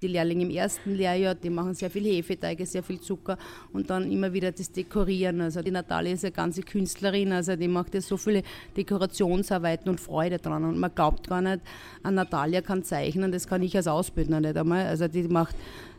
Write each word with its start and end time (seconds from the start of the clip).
Die 0.00 0.06
Lehrlinge 0.06 0.44
im 0.44 0.50
ersten 0.50 0.94
Lehrjahr, 0.94 1.34
die 1.34 1.50
machen 1.50 1.74
sehr 1.74 1.90
viel 1.90 2.04
Hefeteige, 2.04 2.64
sehr 2.66 2.84
viel 2.84 3.00
Zucker 3.00 3.36
und 3.72 3.90
dann 3.90 4.08
immer 4.12 4.32
wieder 4.32 4.52
das 4.52 4.70
Dekorieren. 4.70 5.40
Also 5.40 5.60
die 5.60 5.72
Natalia 5.72 6.12
ist 6.12 6.24
eine 6.24 6.30
ganze 6.30 6.62
Künstlerin, 6.62 7.32
also 7.32 7.56
die 7.56 7.66
macht 7.66 7.94
ja 7.94 8.00
so 8.00 8.16
viele 8.16 8.44
Dekorationsarbeiten 8.76 9.88
und 9.88 9.98
Freude 9.98 10.38
dran. 10.38 10.62
Und 10.62 10.78
man 10.78 10.94
glaubt 10.94 11.26
gar 11.26 11.42
nicht, 11.42 11.62
an 12.04 12.14
Natalia 12.14 12.60
kann 12.60 12.84
zeichnen, 12.84 13.32
das 13.32 13.48
kann 13.48 13.60
ich 13.60 13.74
als 13.74 13.88
Ausbildner 13.88 14.40
nicht 14.40 14.56
einmal. 14.56 14.86
Also 14.86 15.08
die 15.08 15.24
macht 15.24 15.56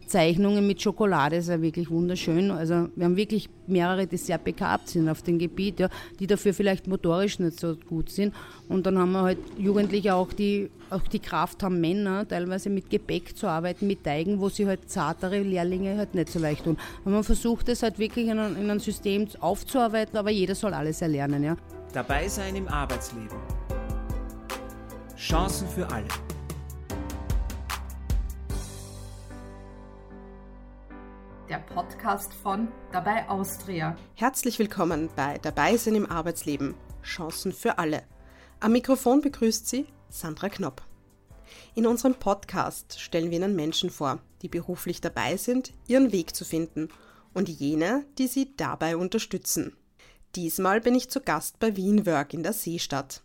Zeichnungen 0.09 0.65
mit 0.65 0.81
Schokolade, 0.81 1.37
ist 1.37 1.49
ja 1.49 1.61
wirklich 1.61 1.89
wunderschön. 1.89 2.49
Also 2.49 2.89
wir 2.95 3.05
haben 3.05 3.15
wirklich 3.15 3.47
mehrere, 3.67 4.07
die 4.07 4.17
sehr 4.17 4.39
begabt 4.39 4.89
sind 4.89 5.07
auf 5.07 5.21
dem 5.21 5.37
Gebiet, 5.37 5.79
ja, 5.79 5.89
die 6.19 6.25
dafür 6.25 6.53
vielleicht 6.53 6.87
motorisch 6.87 7.37
nicht 7.39 7.59
so 7.59 7.75
gut 7.75 8.09
sind. 8.09 8.33
Und 8.67 8.85
dann 8.85 8.97
haben 8.97 9.11
wir 9.11 9.21
halt 9.21 9.37
Jugendliche 9.57 10.15
auch, 10.15 10.33
die 10.33 10.71
auch 10.89 11.03
die 11.03 11.19
Kraft 11.19 11.61
haben, 11.61 11.79
Männer 11.79 12.27
teilweise 12.27 12.71
mit 12.71 12.89
Gebäck 12.89 13.37
zu 13.37 13.47
arbeiten, 13.47 13.85
mit 13.85 14.03
Teigen, 14.03 14.39
wo 14.39 14.49
sie 14.49 14.65
halt 14.65 14.89
zartere 14.89 15.41
Lehrlinge 15.41 15.97
halt 15.97 16.15
nicht 16.15 16.29
so 16.29 16.39
leicht 16.39 16.63
tun. 16.63 16.77
Und 17.05 17.13
man 17.13 17.23
versucht 17.23 17.69
es 17.69 17.83
halt 17.83 17.99
wirklich 17.99 18.27
in 18.27 18.39
ein, 18.39 18.57
in 18.57 18.69
ein 18.69 18.79
System 18.79 19.27
aufzuarbeiten, 19.39 20.17
aber 20.17 20.31
jeder 20.31 20.55
soll 20.55 20.73
alles 20.73 21.01
erlernen. 21.03 21.43
Ja. 21.43 21.55
Dabei 21.93 22.27
sein 22.27 22.55
im 22.55 22.67
Arbeitsleben. 22.67 23.37
Chancen 25.15 25.67
für 25.67 25.87
alle. 25.91 26.07
Der 31.49 31.57
Podcast 31.57 32.31
von 32.31 32.67
Dabei 32.91 33.27
Austria. 33.27 33.97
Herzlich 34.13 34.59
willkommen 34.59 35.09
bei 35.15 35.39
Dabei 35.39 35.77
sein 35.77 35.95
im 35.95 36.05
Arbeitsleben. 36.05 36.75
Chancen 37.01 37.53
für 37.53 37.79
alle. 37.79 38.03
Am 38.59 38.71
Mikrofon 38.71 39.21
begrüßt 39.21 39.67
Sie 39.67 39.87
Sandra 40.09 40.49
Knopp. 40.49 40.83
In 41.73 41.87
unserem 41.87 42.13
Podcast 42.13 42.99
stellen 42.99 43.31
wir 43.31 43.37
Ihnen 43.37 43.55
Menschen 43.55 43.89
vor, 43.89 44.19
die 44.43 44.47
beruflich 44.47 45.01
dabei 45.01 45.37
sind, 45.37 45.73
ihren 45.87 46.11
Weg 46.11 46.35
zu 46.35 46.45
finden 46.45 46.89
und 47.33 47.49
jene, 47.49 48.05
die 48.19 48.27
sie 48.27 48.55
dabei 48.55 48.95
unterstützen. 48.95 49.75
Diesmal 50.35 50.81
bin 50.81 50.93
ich 50.93 51.09
zu 51.09 51.19
Gast 51.19 51.57
bei 51.59 51.75
Wienwork 51.75 52.35
in 52.35 52.43
der 52.43 52.53
Seestadt. 52.53 53.23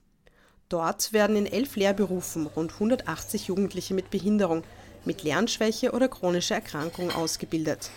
Dort 0.70 1.12
werden 1.12 1.36
in 1.36 1.45
elf 1.45 1.77
Lehrberufen 1.77 2.47
rund 2.47 2.72
180 2.72 3.48
Jugendliche 3.48 3.92
mit 3.92 4.11
Behinderung, 4.11 4.62
mit 5.05 5.22
Lernschwäche 5.22 5.92
oder 5.92 6.08
chronischer 6.08 6.55
Erkrankung 6.55 7.11
ausgebildet. 7.11 7.91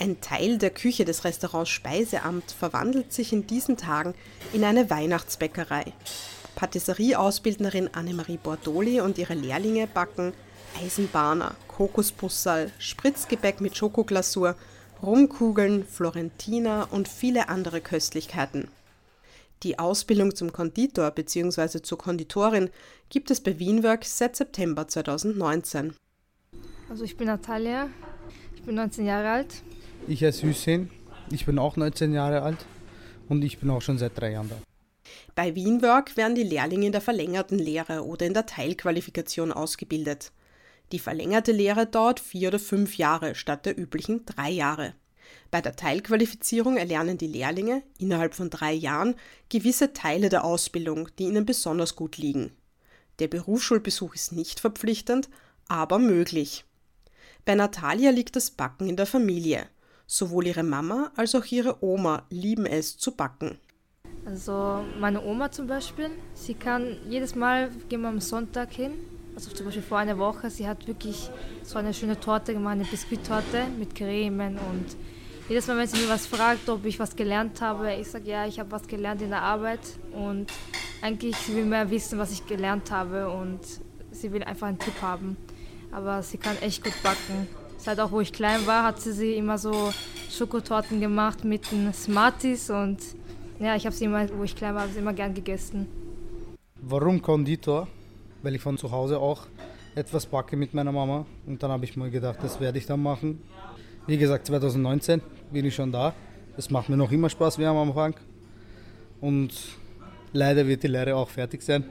Ein 0.00 0.20
Teil 0.20 0.58
der 0.58 0.70
Küche 0.70 1.04
des 1.04 1.24
Restaurants 1.24 1.70
Speiseamt 1.70 2.52
verwandelt 2.52 3.12
sich 3.12 3.32
in 3.32 3.48
diesen 3.48 3.76
Tagen 3.76 4.14
in 4.52 4.62
eine 4.62 4.90
Weihnachtsbäckerei. 4.90 5.92
Patisserie-Ausbildnerin 6.54 7.90
Annemarie 7.92 8.36
Bordoli 8.36 9.00
und 9.00 9.18
ihre 9.18 9.34
Lehrlinge 9.34 9.88
backen 9.88 10.32
Eisenbahner, 10.80 11.56
Kokosbussal, 11.66 12.70
Spritzgebäck 12.78 13.60
mit 13.60 13.76
Schokoglasur, 13.76 14.54
Rumkugeln, 15.02 15.84
Florentiner 15.84 16.88
und 16.92 17.08
viele 17.08 17.48
andere 17.48 17.80
Köstlichkeiten. 17.80 18.68
Die 19.64 19.80
Ausbildung 19.80 20.36
zum 20.36 20.52
Konditor 20.52 21.10
bzw. 21.10 21.82
zur 21.82 21.98
Konditorin 21.98 22.70
gibt 23.08 23.32
es 23.32 23.40
bei 23.40 23.58
Wienwerk 23.58 24.04
seit 24.04 24.36
September 24.36 24.86
2019. 24.86 25.94
Also 26.88 27.02
ich 27.02 27.16
bin 27.16 27.26
Natalia, 27.26 27.88
ich 28.54 28.62
bin 28.62 28.76
19 28.76 29.04
Jahre 29.04 29.30
alt, 29.30 29.62
ich 30.08 30.24
heiße 30.24 30.46
Hüseyin, 30.46 30.90
ich 31.30 31.46
bin 31.46 31.58
auch 31.58 31.76
19 31.76 32.12
Jahre 32.12 32.42
alt 32.42 32.64
und 33.28 33.42
ich 33.42 33.58
bin 33.58 33.70
auch 33.70 33.82
schon 33.82 33.98
seit 33.98 34.18
drei 34.18 34.32
Jahren 34.32 34.48
da. 34.48 34.56
Bei 35.34 35.54
Wienwork 35.54 36.16
werden 36.16 36.34
die 36.34 36.42
Lehrlinge 36.42 36.86
in 36.86 36.92
der 36.92 37.00
verlängerten 37.00 37.58
Lehre 37.58 38.04
oder 38.04 38.26
in 38.26 38.34
der 38.34 38.46
Teilqualifikation 38.46 39.52
ausgebildet. 39.52 40.32
Die 40.92 40.98
verlängerte 40.98 41.52
Lehre 41.52 41.86
dauert 41.86 42.20
vier 42.20 42.48
oder 42.48 42.58
fünf 42.58 42.96
Jahre 42.96 43.34
statt 43.34 43.66
der 43.66 43.78
üblichen 43.78 44.24
drei 44.24 44.50
Jahre. 44.50 44.94
Bei 45.50 45.60
der 45.60 45.76
Teilqualifizierung 45.76 46.76
erlernen 46.76 47.18
die 47.18 47.26
Lehrlinge 47.26 47.82
innerhalb 47.98 48.34
von 48.34 48.50
drei 48.50 48.72
Jahren 48.72 49.14
gewisse 49.50 49.92
Teile 49.92 50.28
der 50.30 50.44
Ausbildung, 50.44 51.08
die 51.18 51.24
ihnen 51.24 51.44
besonders 51.44 51.96
gut 51.96 52.16
liegen. 52.16 52.52
Der 53.18 53.28
Berufsschulbesuch 53.28 54.14
ist 54.14 54.32
nicht 54.32 54.60
verpflichtend, 54.60 55.28
aber 55.68 55.98
möglich. 55.98 56.64
Bei 57.44 57.54
Natalia 57.54 58.10
liegt 58.10 58.36
das 58.36 58.50
Backen 58.50 58.88
in 58.88 58.96
der 58.96 59.06
Familie. 59.06 59.66
Sowohl 60.10 60.46
ihre 60.46 60.62
Mama 60.62 61.12
als 61.16 61.34
auch 61.34 61.44
ihre 61.44 61.84
Oma 61.84 62.22
lieben 62.30 62.64
es 62.64 62.96
zu 62.96 63.12
backen. 63.12 63.58
Also 64.24 64.82
meine 64.98 65.22
Oma 65.22 65.50
zum 65.50 65.66
Beispiel, 65.66 66.08
sie 66.32 66.54
kann 66.54 66.96
jedes 67.10 67.34
Mal, 67.34 67.70
gehen 67.90 68.00
wir 68.00 68.08
am 68.08 68.20
Sonntag 68.20 68.72
hin, 68.72 68.92
also 69.34 69.50
zum 69.50 69.66
Beispiel 69.66 69.82
vor 69.82 69.98
einer 69.98 70.16
Woche, 70.16 70.48
sie 70.48 70.66
hat 70.66 70.86
wirklich 70.86 71.30
so 71.62 71.78
eine 71.78 71.92
schöne 71.92 72.18
Torte 72.18 72.54
gemacht, 72.54 72.72
eine 72.72 72.84
Biskuittorte 72.84 73.66
mit 73.78 73.94
Cremen 73.94 74.56
und 74.56 74.96
jedes 75.46 75.66
Mal, 75.66 75.76
wenn 75.76 75.86
sie 75.86 76.00
mir 76.00 76.08
was 76.08 76.26
fragt, 76.26 76.68
ob 76.70 76.86
ich 76.86 76.98
was 76.98 77.14
gelernt 77.14 77.60
habe, 77.60 77.92
ich 77.94 78.08
sage 78.08 78.30
ja, 78.30 78.46
ich 78.46 78.58
habe 78.58 78.70
was 78.70 78.88
gelernt 78.88 79.20
in 79.20 79.28
der 79.28 79.42
Arbeit 79.42 79.80
und 80.12 80.46
eigentlich 81.02 81.36
sie 81.36 81.54
will 81.54 81.66
mehr 81.66 81.90
wissen, 81.90 82.18
was 82.18 82.32
ich 82.32 82.46
gelernt 82.46 82.90
habe 82.90 83.28
und 83.30 83.60
sie 84.10 84.32
will 84.32 84.42
einfach 84.42 84.68
einen 84.68 84.78
Tipp 84.78 85.02
haben. 85.02 85.36
Aber 85.92 86.22
sie 86.22 86.38
kann 86.38 86.56
echt 86.58 86.82
gut 86.82 86.94
backen. 87.02 87.46
Seit 87.88 88.00
auch 88.00 88.12
wo 88.12 88.20
ich 88.20 88.34
klein 88.34 88.66
war, 88.66 88.84
hat 88.84 89.00
sie, 89.00 89.12
sie 89.12 89.32
immer 89.32 89.56
so 89.56 89.94
Schokotorten 90.30 91.00
gemacht 91.00 91.42
mit 91.42 91.72
den 91.72 91.94
Smarties 91.94 92.68
und 92.68 92.98
ja, 93.58 93.76
ich 93.76 93.86
habe 93.86 93.96
sie 93.96 94.04
immer, 94.04 94.28
wo 94.36 94.44
ich 94.44 94.54
klein 94.54 94.74
war, 94.74 94.86
immer 94.94 95.14
gern 95.14 95.32
gegessen. 95.32 95.88
Warum 96.82 97.22
Konditor? 97.22 97.88
Weil 98.42 98.56
ich 98.56 98.60
von 98.60 98.76
zu 98.76 98.90
Hause 98.90 99.18
auch 99.18 99.46
etwas 99.94 100.26
backe 100.26 100.54
mit 100.54 100.74
meiner 100.74 100.92
Mama 100.92 101.24
und 101.46 101.62
dann 101.62 101.70
habe 101.70 101.86
ich 101.86 101.96
mal 101.96 102.10
gedacht, 102.10 102.40
das 102.42 102.60
werde 102.60 102.76
ich 102.76 102.84
dann 102.84 103.02
machen. 103.02 103.40
Wie 104.06 104.18
gesagt, 104.18 104.44
2019 104.48 105.22
bin 105.50 105.64
ich 105.64 105.74
schon 105.74 105.90
da. 105.90 106.12
Es 106.58 106.68
macht 106.68 106.90
mir 106.90 106.96
noch 106.98 107.10
immer 107.10 107.30
Spaß 107.30 107.58
wie 107.58 107.64
am 107.64 107.78
Anfang. 107.78 108.14
Und 109.22 109.54
leider 110.34 110.66
wird 110.66 110.82
die 110.82 110.88
Lehre 110.88 111.16
auch 111.16 111.30
fertig 111.30 111.62
sein, 111.62 111.84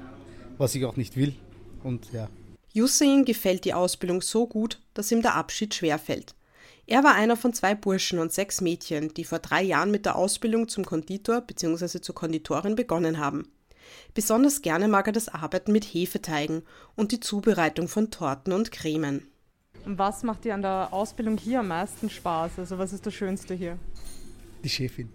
was 0.59 0.75
ich 0.75 0.85
auch 0.85 0.96
nicht 0.96 1.18
will. 1.18 1.34
Und 1.84 2.14
ja, 2.14 2.29
Hussein 2.82 3.26
gefällt 3.26 3.66
die 3.66 3.74
Ausbildung 3.74 4.22
so 4.22 4.48
gut, 4.48 4.80
dass 4.94 5.12
ihm 5.12 5.22
der 5.22 5.36
Abschied 5.36 5.74
schwerfällt. 5.74 6.36
Er 6.86 7.04
war 7.04 7.16
einer 7.16 7.36
von 7.36 7.54
zwei 7.54 7.76
Burschen 7.76 8.20
und 8.20 8.32
sechs 8.32 8.62
Mädchen, 8.62 9.14
die 9.14 9.26
vor 9.26 9.40
drei 9.40 9.62
Jahren 9.62 9.92
mit 9.92 10.06
der 10.06 10.16
Ausbildung 10.16 10.70
zum 10.70 10.86
Konditor 10.86 11.42
bzw. 11.42 12.00
zur 12.00 12.16
Konditorin 12.16 12.76
begonnen 12.76 13.20
haben. 13.20 13.52
Besonders 14.14 14.62
gerne 14.62 14.88
mag 14.88 15.08
er 15.08 15.14
das 15.14 15.30
Arbeiten 15.30 15.72
mit 15.72 15.86
Hefeteigen 15.86 16.64
und 16.96 17.12
die 17.12 17.20
Zubereitung 17.20 17.88
von 17.88 18.10
Torten 18.10 18.54
und 18.54 18.72
Cremen. 18.72 19.28
Was 19.86 20.24
macht 20.24 20.44
dir 20.44 20.54
an 20.54 20.62
der 20.62 20.90
Ausbildung 20.92 21.38
hier 21.38 21.59
am 21.59 21.70
meisten 21.70 22.09
Spaß? 22.09 22.59
Also 22.59 22.78
was 22.78 22.94
ist 22.94 23.06
das 23.06 23.14
Schönste 23.14 23.54
hier? 23.54 23.78
Die 24.64 24.70
Chefin. 24.70 25.09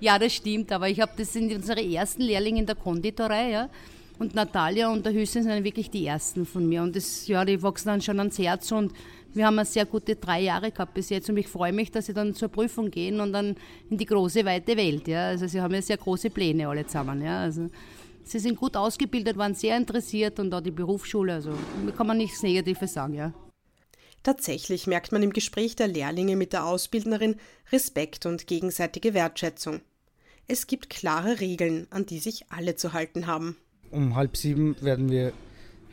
Ja, 0.00 0.18
das 0.18 0.34
stimmt, 0.34 0.72
aber 0.72 0.88
ich 0.88 1.00
habe 1.00 1.12
das 1.16 1.32
sind 1.32 1.52
unsere 1.52 1.82
ersten 1.82 2.22
Lehrlinge 2.22 2.60
in 2.60 2.66
der 2.66 2.74
Konditorei, 2.74 3.50
ja. 3.50 3.70
Und 4.18 4.34
Natalia 4.34 4.90
und 4.90 5.04
der 5.04 5.12
Hüssein 5.12 5.42
sind 5.42 5.64
wirklich 5.64 5.90
die 5.90 6.06
ersten 6.06 6.46
von 6.46 6.68
mir. 6.68 6.82
Und 6.82 6.94
das, 6.94 7.26
ja, 7.26 7.44
die 7.44 7.62
wachsen 7.62 7.88
dann 7.88 8.00
schon 8.00 8.18
ans 8.18 8.38
Herz 8.38 8.70
und 8.70 8.92
wir 9.34 9.46
haben 9.46 9.58
eine 9.58 9.66
sehr 9.66 9.84
gute 9.84 10.14
drei 10.14 10.40
Jahre 10.40 10.70
gehabt 10.70 10.94
bis 10.94 11.10
jetzt 11.10 11.28
und 11.28 11.36
ich 11.36 11.48
freue 11.48 11.72
mich, 11.72 11.90
dass 11.90 12.06
sie 12.06 12.14
dann 12.14 12.34
zur 12.34 12.48
Prüfung 12.48 12.90
gehen 12.90 13.20
und 13.20 13.32
dann 13.32 13.56
in 13.90 13.98
die 13.98 14.06
große, 14.06 14.44
weite 14.44 14.76
Welt. 14.76 15.08
Ja. 15.08 15.28
Also 15.28 15.48
sie 15.48 15.60
haben 15.60 15.74
ja 15.74 15.82
sehr 15.82 15.96
große 15.96 16.30
Pläne 16.30 16.68
alle 16.68 16.86
zusammen. 16.86 17.20
Ja. 17.20 17.40
Also 17.40 17.68
sie 18.22 18.38
sind 18.38 18.56
gut 18.56 18.76
ausgebildet, 18.76 19.36
waren 19.36 19.54
sehr 19.54 19.76
interessiert 19.76 20.38
und 20.38 20.54
auch 20.54 20.60
die 20.60 20.70
Berufsschule, 20.70 21.34
also 21.34 21.52
kann 21.96 22.06
man 22.06 22.18
nichts 22.18 22.44
Negatives 22.44 22.92
sagen. 22.92 23.14
Ja. 23.14 23.34
Tatsächlich 24.22 24.86
merkt 24.86 25.10
man 25.10 25.24
im 25.24 25.32
Gespräch 25.32 25.74
der 25.74 25.88
Lehrlinge 25.88 26.36
mit 26.36 26.52
der 26.52 26.64
Ausbildnerin 26.64 27.34
Respekt 27.72 28.26
und 28.26 28.46
gegenseitige 28.46 29.12
Wertschätzung. 29.12 29.80
Es 30.46 30.68
gibt 30.68 30.90
klare 30.90 31.40
Regeln, 31.40 31.88
an 31.90 32.06
die 32.06 32.20
sich 32.20 32.44
alle 32.50 32.76
zu 32.76 32.92
halten 32.92 33.26
haben 33.26 33.56
um 33.94 34.16
halb 34.16 34.36
sieben 34.36 34.76
werden 34.80 35.08
wir 35.08 35.32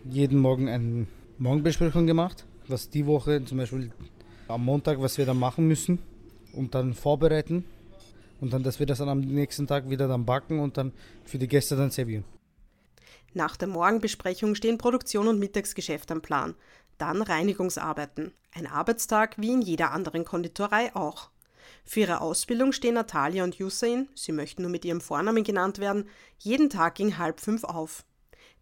jeden 0.04 0.40
Morgen 0.40 0.68
eine 0.68 1.06
Morgenbesprechung 1.38 2.08
gemacht, 2.08 2.46
was 2.68 2.90
die 2.90 3.06
Woche 3.06 3.46
zum 3.46 3.60
Beispiel 3.60 3.92
am 4.48 4.66
Montag, 4.66 5.00
was 5.02 5.18
wir 5.18 5.26
dann 5.26 5.38
machen 5.38 5.68
müssen 5.68 6.00
und 6.54 6.74
dann 6.74 6.94
vorbereiten 6.94 7.64
und 8.42 8.52
dann, 8.54 8.64
dass 8.64 8.80
wir 8.80 8.88
das 8.88 8.98
dann 8.98 9.10
am 9.10 9.22
nächsten 9.22 9.68
Tag 9.68 9.90
wieder 9.90 10.08
dann 10.08 10.26
backen 10.26 10.60
und 10.60 10.78
dann 10.78 10.92
für 11.24 11.38
die 11.38 11.48
Gäste 11.48 11.76
dann 11.76 11.92
servieren. 11.92 12.26
Nach 13.34 13.56
der 13.56 13.68
Morgenbesprechung 13.68 14.56
stehen 14.56 14.78
Produktion 14.78 15.28
und 15.28 15.40
Mittagsgeschäft 15.40 16.12
am 16.12 16.22
Plan, 16.22 16.56
dann 16.98 17.22
Reinigungsarbeiten, 17.22 18.34
ein 18.52 18.68
Arbeitstag 18.68 19.40
wie 19.40 19.54
in 19.54 19.62
jeder 19.62 19.92
anderen 19.92 20.26
Konditorei 20.26 20.94
auch. 20.96 21.30
Für 21.84 22.02
ihre 22.02 22.22
Ausbildung 22.22 22.72
stehen 22.72 22.96
Natalia 22.96 23.44
und 23.44 23.60
Hussein, 23.60 24.08
sie 24.16 24.32
möchten 24.32 24.62
nur 24.62 24.72
mit 24.72 24.86
ihrem 24.86 25.02
Vornamen 25.02 25.44
genannt 25.44 25.80
werden, 25.80 26.08
jeden 26.40 26.70
Tag 26.70 26.96
gegen 26.96 27.18
halb 27.18 27.40
fünf 27.40 27.64
auf. 27.64 28.04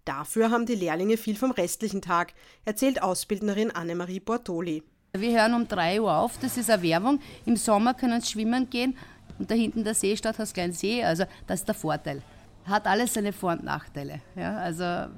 Dafür 0.05 0.51
haben 0.51 0.65
die 0.65 0.75
Lehrlinge 0.75 1.17
viel 1.17 1.35
vom 1.35 1.51
restlichen 1.51 2.01
Tag, 2.01 2.33
erzählt 2.65 3.01
Ausbildnerin 3.01 3.71
Annemarie 3.71 4.19
Bortoli. 4.19 4.83
Wir 5.17 5.39
hören 5.39 5.53
um 5.53 5.67
3 5.67 6.01
Uhr 6.01 6.15
auf, 6.15 6.37
das 6.39 6.57
ist 6.57 6.69
eine 6.69 6.83
Werbung. 6.83 7.19
Im 7.45 7.55
Sommer 7.55 7.93
können 7.93 8.21
sie 8.21 8.31
schwimmen 8.31 8.69
gehen 8.69 8.97
und 9.39 9.49
da 9.49 9.55
hinten 9.55 9.83
der 9.83 9.95
Seestadt 9.95 10.37
hast 10.37 10.57
einen 10.59 10.73
See, 10.73 11.03
also 11.03 11.25
das 11.47 11.61
ist 11.61 11.67
der 11.67 11.75
Vorteil. 11.75 12.21
Hat 12.65 12.85
alles 12.85 13.13
seine 13.13 13.33
Vor- 13.33 13.53
und 13.53 13.63
Nachteile. 13.63 14.21
Ja, 14.35 14.57
also 14.57 15.11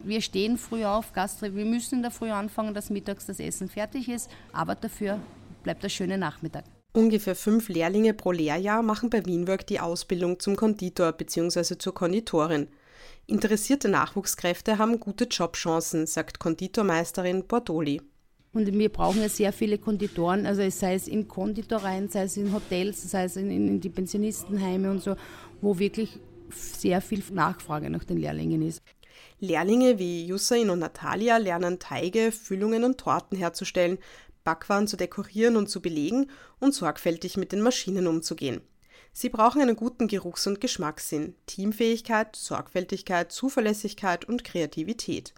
wir 0.00 0.20
stehen 0.20 0.58
früh 0.58 0.84
auf, 0.84 1.12
Gastro, 1.12 1.54
wir 1.54 1.64
müssen 1.64 2.02
da 2.02 2.10
früh 2.10 2.30
anfangen, 2.30 2.74
dass 2.74 2.90
mittags 2.90 3.26
das 3.26 3.40
Essen 3.40 3.68
fertig 3.68 4.08
ist, 4.08 4.30
aber 4.52 4.74
dafür 4.74 5.18
bleibt 5.62 5.82
der 5.82 5.88
schöne 5.88 6.18
Nachmittag. 6.18 6.64
Ungefähr 6.96 7.34
fünf 7.34 7.68
Lehrlinge 7.68 8.14
pro 8.14 8.30
Lehrjahr 8.30 8.80
machen 8.80 9.10
bei 9.10 9.26
Wienwork 9.26 9.66
die 9.66 9.80
Ausbildung 9.80 10.38
zum 10.38 10.54
Konditor 10.54 11.10
bzw. 11.10 11.76
zur 11.76 11.92
Konditorin. 11.92 12.68
Interessierte 13.26 13.88
Nachwuchskräfte 13.88 14.78
haben 14.78 15.00
gute 15.00 15.24
Jobchancen, 15.24 16.06
sagt 16.06 16.38
Konditormeisterin 16.38 17.48
Bordoli. 17.48 18.00
Und 18.52 18.72
wir 18.72 18.88
brauchen 18.90 19.20
ja 19.20 19.28
sehr 19.28 19.52
viele 19.52 19.78
Konditoren, 19.78 20.46
also 20.46 20.62
sei 20.70 20.94
es 20.94 21.08
in 21.08 21.26
Konditoreien, 21.26 22.08
sei 22.08 22.22
es 22.22 22.36
in 22.36 22.52
Hotels, 22.52 23.10
sei 23.10 23.24
es 23.24 23.34
in, 23.34 23.50
in 23.50 23.80
die 23.80 23.88
Pensionistenheime 23.88 24.88
und 24.88 25.02
so, 25.02 25.16
wo 25.60 25.76
wirklich 25.76 26.20
sehr 26.50 27.00
viel 27.00 27.24
Nachfrage 27.32 27.90
nach 27.90 28.04
den 28.04 28.18
Lehrlingen 28.18 28.62
ist. 28.62 28.80
Lehrlinge 29.40 29.98
wie 29.98 30.26
Jussain 30.26 30.70
und 30.70 30.78
Natalia 30.78 31.36
lernen 31.38 31.78
Teige, 31.78 32.32
Füllungen 32.32 32.84
und 32.84 32.98
Torten 32.98 33.36
herzustellen, 33.36 33.98
Backwaren 34.44 34.86
zu 34.86 34.96
dekorieren 34.96 35.56
und 35.56 35.68
zu 35.68 35.80
belegen 35.80 36.30
und 36.60 36.74
sorgfältig 36.74 37.36
mit 37.36 37.52
den 37.52 37.62
Maschinen 37.62 38.06
umzugehen. 38.06 38.60
Sie 39.12 39.28
brauchen 39.28 39.62
einen 39.62 39.76
guten 39.76 40.08
Geruchs- 40.08 40.46
und 40.46 40.60
Geschmackssinn, 40.60 41.34
Teamfähigkeit, 41.46 42.34
Sorgfältigkeit, 42.34 43.32
Zuverlässigkeit 43.32 44.24
und 44.24 44.44
Kreativität. 44.44 45.34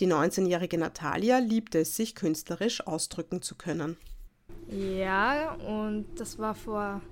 Die 0.00 0.06
19-jährige 0.06 0.78
Natalia 0.78 1.38
liebte 1.38 1.80
es, 1.80 1.94
sich 1.94 2.14
künstlerisch 2.14 2.86
ausdrücken 2.86 3.42
zu 3.42 3.54
können. 3.54 3.98
Ja, 4.70 5.52
und 5.54 6.06
das 6.16 6.38
war 6.38 6.54
vor, 6.54 7.02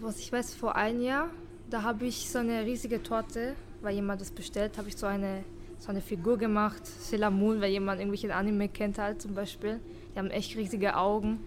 was 0.00 0.18
ich 0.18 0.32
weiß, 0.32 0.54
vor 0.54 0.76
einem 0.76 1.02
Jahr. 1.02 1.30
Da 1.68 1.82
habe 1.82 2.06
ich 2.06 2.30
so 2.30 2.38
eine 2.38 2.64
riesige 2.64 3.02
Torte, 3.02 3.54
weil 3.82 3.94
jemand 3.94 4.22
das 4.22 4.30
bestellt, 4.30 4.78
habe 4.78 4.88
ich 4.88 4.96
so 4.96 5.06
eine, 5.06 5.44
so 5.84 5.90
eine 5.90 6.00
Figur 6.00 6.38
gemacht. 6.38 6.86
Sailor 6.86 7.30
Moon, 7.30 7.60
weil 7.60 7.70
jemand 7.70 8.00
irgendwelche 8.00 8.34
Anime 8.34 8.68
kennt 8.68 8.98
halt 8.98 9.20
zum 9.20 9.34
Beispiel. 9.34 9.80
Die 10.14 10.18
haben 10.18 10.30
echt 10.30 10.56
riesige 10.56 10.96
Augen. 10.96 11.40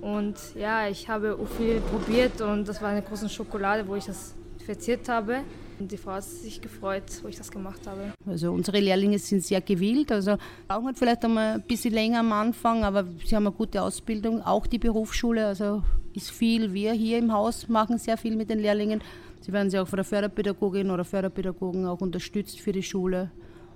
Und 0.00 0.36
ja, 0.56 0.88
ich 0.88 1.08
habe 1.08 1.38
viel 1.58 1.80
probiert 1.80 2.40
und 2.40 2.66
das 2.66 2.80
war 2.80 2.88
eine 2.88 3.02
große 3.02 3.28
Schokolade, 3.28 3.86
wo 3.86 3.94
ich 3.94 4.06
das 4.06 4.34
verziert 4.64 5.08
habe. 5.08 5.42
Und 5.78 5.92
die 5.92 5.96
Frau 5.96 6.12
hat 6.12 6.24
sich 6.24 6.60
gefreut, 6.60 7.04
wo 7.22 7.28
ich 7.28 7.36
das 7.36 7.50
gemacht 7.50 7.80
habe. 7.86 8.12
Also 8.26 8.50
unsere 8.52 8.80
Lehrlinge 8.80 9.18
sind 9.18 9.44
sehr 9.44 9.60
gewillt, 9.60 10.10
also 10.10 10.36
brauchen 10.68 10.86
halt 10.86 10.98
vielleicht 10.98 11.24
einmal 11.24 11.54
ein 11.54 11.62
bisschen 11.62 11.92
länger 11.92 12.20
am 12.20 12.32
Anfang, 12.32 12.84
aber 12.84 13.04
sie 13.24 13.36
haben 13.36 13.46
eine 13.46 13.54
gute 13.54 13.82
Ausbildung. 13.82 14.42
Auch 14.42 14.66
die 14.66 14.78
Berufsschule, 14.78 15.46
also 15.46 15.82
ist 16.14 16.30
viel. 16.30 16.72
Wir 16.72 16.92
hier 16.92 17.18
im 17.18 17.32
Haus 17.32 17.68
machen 17.68 17.98
sehr 17.98 18.16
viel 18.16 18.36
mit 18.36 18.48
den 18.48 18.60
Lehrlingen. 18.60 19.02
Sie 19.40 19.52
werden 19.52 19.70
sie 19.70 19.78
auch 19.78 19.88
von 19.88 19.98
der 19.98 20.04
Förderpädagogin 20.04 20.90
oder 20.90 21.04
Förderpädagogen 21.04 21.86
auch 21.86 22.00
unterstützt 22.00 22.60
für 22.60 22.72
die 22.72 22.82
Schule. 22.82 23.30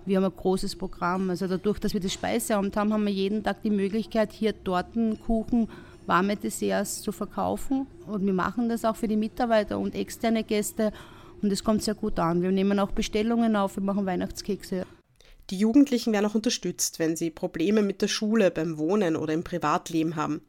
Wir 0.07 0.19
haben 0.19 0.25
ein 0.25 0.37
großes 0.37 0.77
Programm. 0.77 1.31
Also 1.31 1.49
dadurch, 1.49 1.81
dass 1.81 1.93
wir 1.93 2.01
das 2.01 2.13
Speiseamt 2.13 2.77
haben, 2.77 2.93
haben 2.93 3.05
wir 3.05 3.13
jeden 3.13 3.43
Tag 3.43 3.63
die 3.63 3.71
Möglichkeit, 3.71 4.33
hier 4.33 4.63
Torten, 4.63 5.19
Kuchen, 5.21 5.69
warme 6.07 6.37
Desserts 6.37 7.03
zu 7.03 7.11
verkaufen. 7.11 7.89
Und 8.07 8.25
wir 8.25 8.33
machen 8.33 8.69
das 8.69 8.85
auch 8.85 8.95
für 8.95 9.09
die 9.09 9.17
Mitarbeiter 9.17 9.81
und 9.81 9.97
externe 9.97 10.45
Gäste. 10.45 10.93
Und 11.43 11.53
es 11.53 11.65
kommt 11.65 11.83
sehr 11.83 11.97
gut 11.97 12.21
an. 12.21 12.41
Wir 12.41 12.53
nehmen 12.53 12.79
auch 12.79 12.93
Bestellungen 12.93 13.57
auf, 13.57 13.77
wir 13.77 13.83
machen 13.83 14.07
Weihnachtskekse. 14.07 14.87
Die 15.51 15.59
Jugendlichen 15.59 16.13
werden 16.13 16.27
auch 16.27 16.35
unterstützt, 16.35 16.99
wenn 17.01 17.17
sie 17.17 17.31
Probleme 17.31 17.83
mit 17.83 18.01
der 18.01 18.09
Schule, 18.09 18.51
beim 18.51 18.79
Wohnen 18.79 19.17
oder 19.17 19.33
im 19.33 19.45
Privatleben 19.45 20.17
haben. 20.17 20.41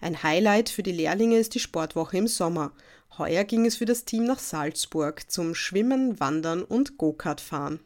Ein 0.00 0.22
Highlight 0.22 0.68
für 0.68 0.82
die 0.82 0.92
Lehrlinge 0.92 1.38
ist 1.38 1.54
die 1.54 1.60
Sportwoche 1.60 2.18
im 2.18 2.26
Sommer. 2.26 2.72
Heuer 3.16 3.44
ging 3.44 3.64
es 3.64 3.76
für 3.76 3.84
das 3.84 4.04
Team 4.04 4.24
nach 4.24 4.40
Salzburg 4.40 5.30
zum 5.30 5.54
Schwimmen, 5.54 6.18
Wandern 6.18 6.62
und 6.62 6.98
Go-Kart 6.98 7.40
fahren 7.40 7.80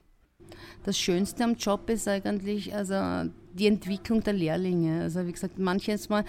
das 0.85 0.99
Schönste 0.99 1.45
am 1.45 1.55
Job 1.55 1.89
ist 1.91 2.09
eigentlich 2.09 2.75
also 2.75 3.31
die 3.55 3.67
Entwicklung 3.67 4.23
der 4.23 4.35
Lehrlinge. 4.35 5.03
Also 5.03 5.27
wie 5.27 5.33
gesagt, 5.33 5.59
manches 5.59 6.09
Mal 6.09 6.25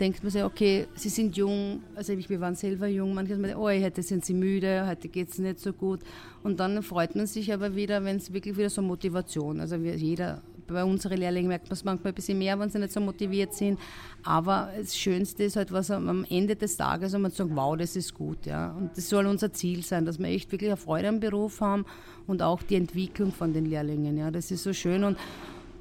denkt 0.00 0.22
man 0.22 0.30
sich, 0.30 0.42
okay, 0.42 0.86
sie 0.94 1.10
sind 1.10 1.36
jung, 1.36 1.82
also 1.94 2.16
wir 2.16 2.40
waren 2.40 2.54
selber 2.54 2.86
jung, 2.86 3.14
manches 3.14 3.38
Mal, 3.38 3.54
oh, 3.54 3.68
heute 3.68 4.02
sind 4.02 4.24
sie 4.24 4.34
müde, 4.34 4.86
heute 4.86 5.08
geht 5.08 5.28
es 5.28 5.38
nicht 5.38 5.60
so 5.60 5.72
gut. 5.72 6.00
Und 6.42 6.58
dann 6.58 6.82
freut 6.82 7.14
man 7.14 7.26
sich 7.26 7.52
aber 7.52 7.76
wieder, 7.76 8.02
wenn 8.02 8.16
es 8.16 8.32
wirklich 8.32 8.56
wieder 8.56 8.70
so 8.70 8.80
Motivation, 8.82 9.60
also 9.60 9.76
jeder 9.76 10.42
bei 10.72 10.84
unseren 10.84 11.18
Lehrlingen 11.18 11.48
merkt 11.48 11.66
man 11.66 11.72
es 11.72 11.84
manchmal 11.84 12.12
ein 12.12 12.14
bisschen 12.14 12.38
mehr, 12.38 12.58
wenn 12.58 12.70
sie 12.70 12.78
nicht 12.78 12.92
so 12.92 13.00
motiviert 13.00 13.54
sind. 13.54 13.78
Aber 14.22 14.70
das 14.78 14.96
Schönste 14.96 15.44
ist 15.44 15.56
halt, 15.56 15.72
was 15.72 15.90
am 15.90 16.24
Ende 16.28 16.56
des 16.56 16.76
Tages, 16.76 17.12
wenn 17.12 17.22
man 17.22 17.30
sagt, 17.30 17.50
wow, 17.54 17.76
das 17.76 17.96
ist 17.96 18.14
gut. 18.14 18.46
Ja. 18.46 18.72
Und 18.72 18.96
das 18.96 19.08
soll 19.08 19.26
unser 19.26 19.52
Ziel 19.52 19.82
sein, 19.82 20.04
dass 20.04 20.18
wir 20.18 20.26
echt 20.26 20.50
wirklich 20.52 20.70
eine 20.70 20.76
Freude 20.76 21.08
am 21.08 21.20
Beruf 21.20 21.60
haben 21.60 21.84
und 22.26 22.42
auch 22.42 22.62
die 22.62 22.76
Entwicklung 22.76 23.32
von 23.32 23.52
den 23.52 23.66
Lehrlingen. 23.66 24.16
Ja. 24.16 24.30
Das 24.30 24.50
ist 24.50 24.62
so 24.62 24.72
schön. 24.72 25.04
Und 25.04 25.18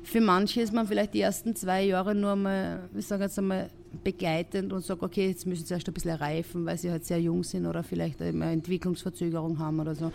für 0.03 0.21
manche 0.21 0.61
ist 0.61 0.73
man 0.73 0.87
vielleicht 0.87 1.13
die 1.13 1.21
ersten 1.21 1.55
zwei 1.55 1.83
Jahre 1.83 2.15
nur 2.15 2.35
mal, 2.35 2.89
ich 2.97 3.05
sage 3.05 3.23
jetzt 3.23 3.37
einmal, 3.37 3.69
begleitend 4.03 4.71
und 4.73 4.83
sagt, 4.83 5.01
okay, 5.03 5.27
jetzt 5.27 5.45
müssen 5.45 5.65
sie 5.65 5.73
erst 5.73 5.87
ein 5.87 5.93
bisschen 5.93 6.15
reifen, 6.15 6.65
weil 6.65 6.77
sie 6.77 6.91
halt 6.91 7.05
sehr 7.05 7.19
jung 7.19 7.43
sind 7.43 7.65
oder 7.65 7.83
vielleicht 7.83 8.21
eine 8.21 8.51
Entwicklungsverzögerung 8.51 9.59
haben 9.59 9.79
oder 9.79 9.95
so. 9.95 10.11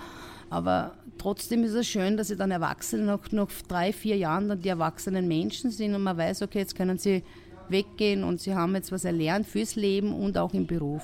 Aber 0.50 0.96
trotzdem 1.18 1.64
ist 1.64 1.74
es 1.74 1.86
schön, 1.86 2.16
dass 2.16 2.28
sie 2.28 2.36
dann 2.36 2.50
Erwachsene 2.50 3.04
nach, 3.04 3.32
nach 3.32 3.50
drei, 3.68 3.92
vier 3.92 4.16
Jahren 4.16 4.48
dann 4.48 4.60
die 4.60 4.68
erwachsenen 4.68 5.26
Menschen 5.26 5.70
sind 5.70 5.94
und 5.94 6.02
man 6.02 6.16
weiß, 6.16 6.42
okay, 6.42 6.60
jetzt 6.60 6.76
können 6.76 6.98
sie 6.98 7.22
weggehen 7.68 8.24
und 8.24 8.40
sie 8.40 8.54
haben 8.54 8.74
jetzt 8.74 8.92
was 8.92 9.04
erlernt 9.04 9.46
fürs 9.46 9.74
Leben 9.74 10.14
und 10.14 10.38
auch 10.38 10.54
im 10.54 10.66
Beruf. 10.66 11.02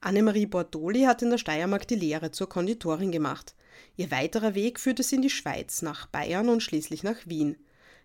Annemarie 0.00 0.46
Bordoli 0.46 1.02
hat 1.02 1.22
in 1.22 1.30
der 1.30 1.38
Steiermark 1.38 1.86
die 1.86 1.94
Lehre 1.94 2.32
zur 2.32 2.48
Konditorin 2.48 3.12
gemacht. 3.12 3.54
Ihr 3.96 4.10
weiterer 4.10 4.54
Weg 4.54 4.80
führte 4.80 5.02
sie 5.02 5.16
in 5.16 5.22
die 5.22 5.30
Schweiz, 5.30 5.82
nach 5.82 6.06
Bayern 6.06 6.48
und 6.48 6.62
schließlich 6.62 7.02
nach 7.02 7.18
Wien. 7.26 7.56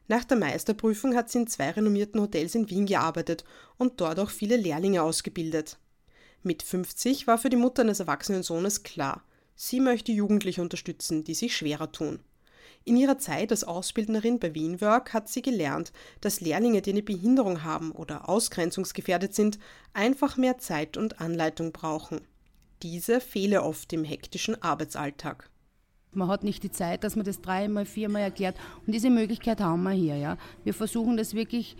Nach 0.08 0.24
der 0.24 0.38
Meisterprüfung 0.38 1.16
hat 1.16 1.30
sie 1.30 1.40
in 1.40 1.48
zwei 1.48 1.72
renommierten 1.72 2.22
Hotels 2.22 2.56
in 2.56 2.70
Wien 2.70 2.86
gearbeitet 2.86 3.44
und 3.78 4.00
dort 4.00 4.20
auch 4.20 4.30
viele 4.30 4.58
Lehrlinge 4.58 5.02
ausgebildet. 5.04 5.78
Mit 6.44 6.64
50 6.64 7.28
war 7.28 7.38
für 7.38 7.50
die 7.50 7.58
Mutter 7.58 7.82
eines 7.82 8.00
erwachsenen 8.00 8.44
Sohnes 8.44 8.84
klar, 8.84 9.24
Sie 9.60 9.80
möchte 9.80 10.12
Jugendliche 10.12 10.62
unterstützen, 10.62 11.24
die 11.24 11.34
sich 11.34 11.58
schwerer 11.58 11.92
tun. 11.92 12.20
In 12.86 12.96
ihrer 12.96 13.18
Zeit 13.18 13.52
als 13.52 13.64
Ausbildnerin 13.64 14.40
bei 14.40 14.54
Wienwork 14.54 15.14
hat 15.14 15.28
sie 15.28 15.42
gelernt, 15.42 15.92
dass 16.22 16.42
Lehrlinge, 16.42 16.84
die 16.84 16.92
eine 16.92 17.02
Behinderung 17.02 17.64
haben 17.64 17.92
oder 17.92 18.30
ausgrenzungsgefährdet 18.30 19.34
sind, 19.34 19.58
einfach 19.94 20.38
mehr 20.38 20.60
Zeit 20.60 20.96
und 20.96 21.20
Anleitung 21.20 21.72
brauchen. 21.72 22.22
Diese 22.84 23.20
fehle 23.20 23.64
oft 23.64 23.92
im 23.94 24.04
hektischen 24.04 24.62
Arbeitsalltag. 24.62 25.50
Man 26.18 26.28
hat 26.28 26.44
nicht 26.44 26.64
die 26.64 26.72
Zeit, 26.72 27.04
dass 27.04 27.16
man 27.16 27.26
das 27.26 27.42
dreimal, 27.42 27.86
viermal 27.86 28.24
erklärt. 28.24 28.56
Und 28.86 28.94
diese 28.94 29.10
Möglichkeit 29.10 29.62
haben 29.62 29.84
wir 29.84 29.92
hier. 29.92 30.18
Ja. 30.18 30.38
Wir 30.64 30.74
versuchen 30.74 31.16
das 31.16 31.34
wirklich 31.34 31.78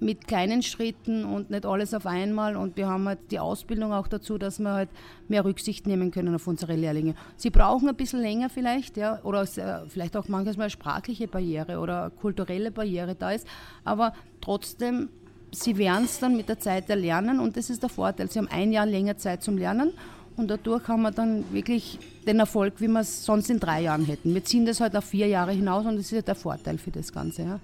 mit 0.00 0.26
kleinen 0.26 0.62
Schritten 0.62 1.24
und 1.24 1.50
nicht 1.50 1.66
alles 1.66 1.94
auf 1.94 2.06
einmal. 2.06 2.56
Und 2.56 2.76
wir 2.76 2.88
haben 2.88 3.06
halt 3.06 3.18
die 3.30 3.38
Ausbildung 3.38 3.92
auch 3.92 4.08
dazu, 4.08 4.38
dass 4.38 4.58
wir 4.58 4.72
halt 4.72 4.88
mehr 5.28 5.44
Rücksicht 5.44 5.86
nehmen 5.86 6.10
können 6.10 6.34
auf 6.34 6.46
unsere 6.46 6.74
Lehrlinge. 6.74 7.14
Sie 7.36 7.50
brauchen 7.50 7.88
ein 7.88 7.94
bisschen 7.94 8.20
länger 8.20 8.48
vielleicht, 8.48 8.96
ja, 8.96 9.20
oder 9.22 9.42
äh, 9.42 9.88
vielleicht 9.88 10.16
auch 10.16 10.26
manchmal 10.28 10.64
eine 10.64 10.70
sprachliche 10.70 11.28
Barriere 11.28 11.78
oder 11.78 12.10
kulturelle 12.10 12.70
Barriere 12.70 13.14
da 13.14 13.30
ist. 13.30 13.46
Aber 13.84 14.14
trotzdem, 14.40 15.10
sie 15.52 15.76
werden 15.76 16.04
es 16.06 16.18
dann 16.18 16.36
mit 16.36 16.48
der 16.48 16.58
Zeit 16.58 16.88
erlernen 16.88 17.38
und 17.38 17.56
das 17.56 17.70
ist 17.70 17.82
der 17.82 17.90
Vorteil. 17.90 18.30
Sie 18.30 18.38
haben 18.38 18.48
ein 18.48 18.72
Jahr 18.72 18.86
länger 18.86 19.16
Zeit 19.18 19.42
zum 19.42 19.58
Lernen. 19.58 19.92
Und 20.36 20.48
dadurch 20.48 20.88
haben 20.88 21.02
wir 21.02 21.10
dann 21.10 21.44
wirklich 21.52 21.98
den 22.26 22.40
Erfolg, 22.40 22.80
wie 22.80 22.88
wir 22.88 23.00
es 23.00 23.24
sonst 23.24 23.50
in 23.50 23.60
drei 23.60 23.82
Jahren 23.82 24.04
hätten. 24.04 24.34
Wir 24.34 24.44
ziehen 24.44 24.64
das 24.64 24.80
halt 24.80 24.96
auf 24.96 25.04
vier 25.04 25.26
Jahre 25.26 25.52
hinaus 25.52 25.84
und 25.84 25.96
das 25.96 26.06
ist 26.06 26.12
ja 26.12 26.22
der 26.22 26.34
Vorteil 26.34 26.78
für 26.78 26.90
das 26.90 27.12
Ganze. 27.12 27.42
Ja. 27.42 27.60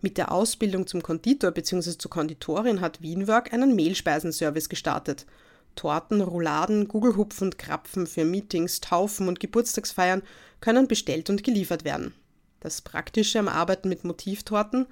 Mit 0.00 0.18
der 0.18 0.32
Ausbildung 0.32 0.86
zum 0.86 1.02
Konditor 1.02 1.50
bzw. 1.50 1.98
zur 1.98 2.10
Konditorin 2.10 2.80
hat 2.80 3.02
Wienwork 3.02 3.52
einen 3.52 3.74
Mehlspeisenservice 3.76 4.68
gestartet. 4.68 5.26
Torten, 5.74 6.22
Rouladen, 6.22 6.88
Gugelhupf 6.88 7.42
und 7.42 7.58
Krapfen 7.58 8.06
für 8.06 8.24
Meetings, 8.24 8.80
Taufen 8.80 9.28
und 9.28 9.40
Geburtstagsfeiern 9.40 10.22
können 10.60 10.88
bestellt 10.88 11.28
und 11.30 11.44
geliefert 11.44 11.84
werden. 11.84 12.14
Das 12.60 12.80
Praktische 12.80 13.38
am 13.38 13.48
Arbeiten 13.48 13.88
mit 13.88 14.02
Motivtorten, 14.02 14.86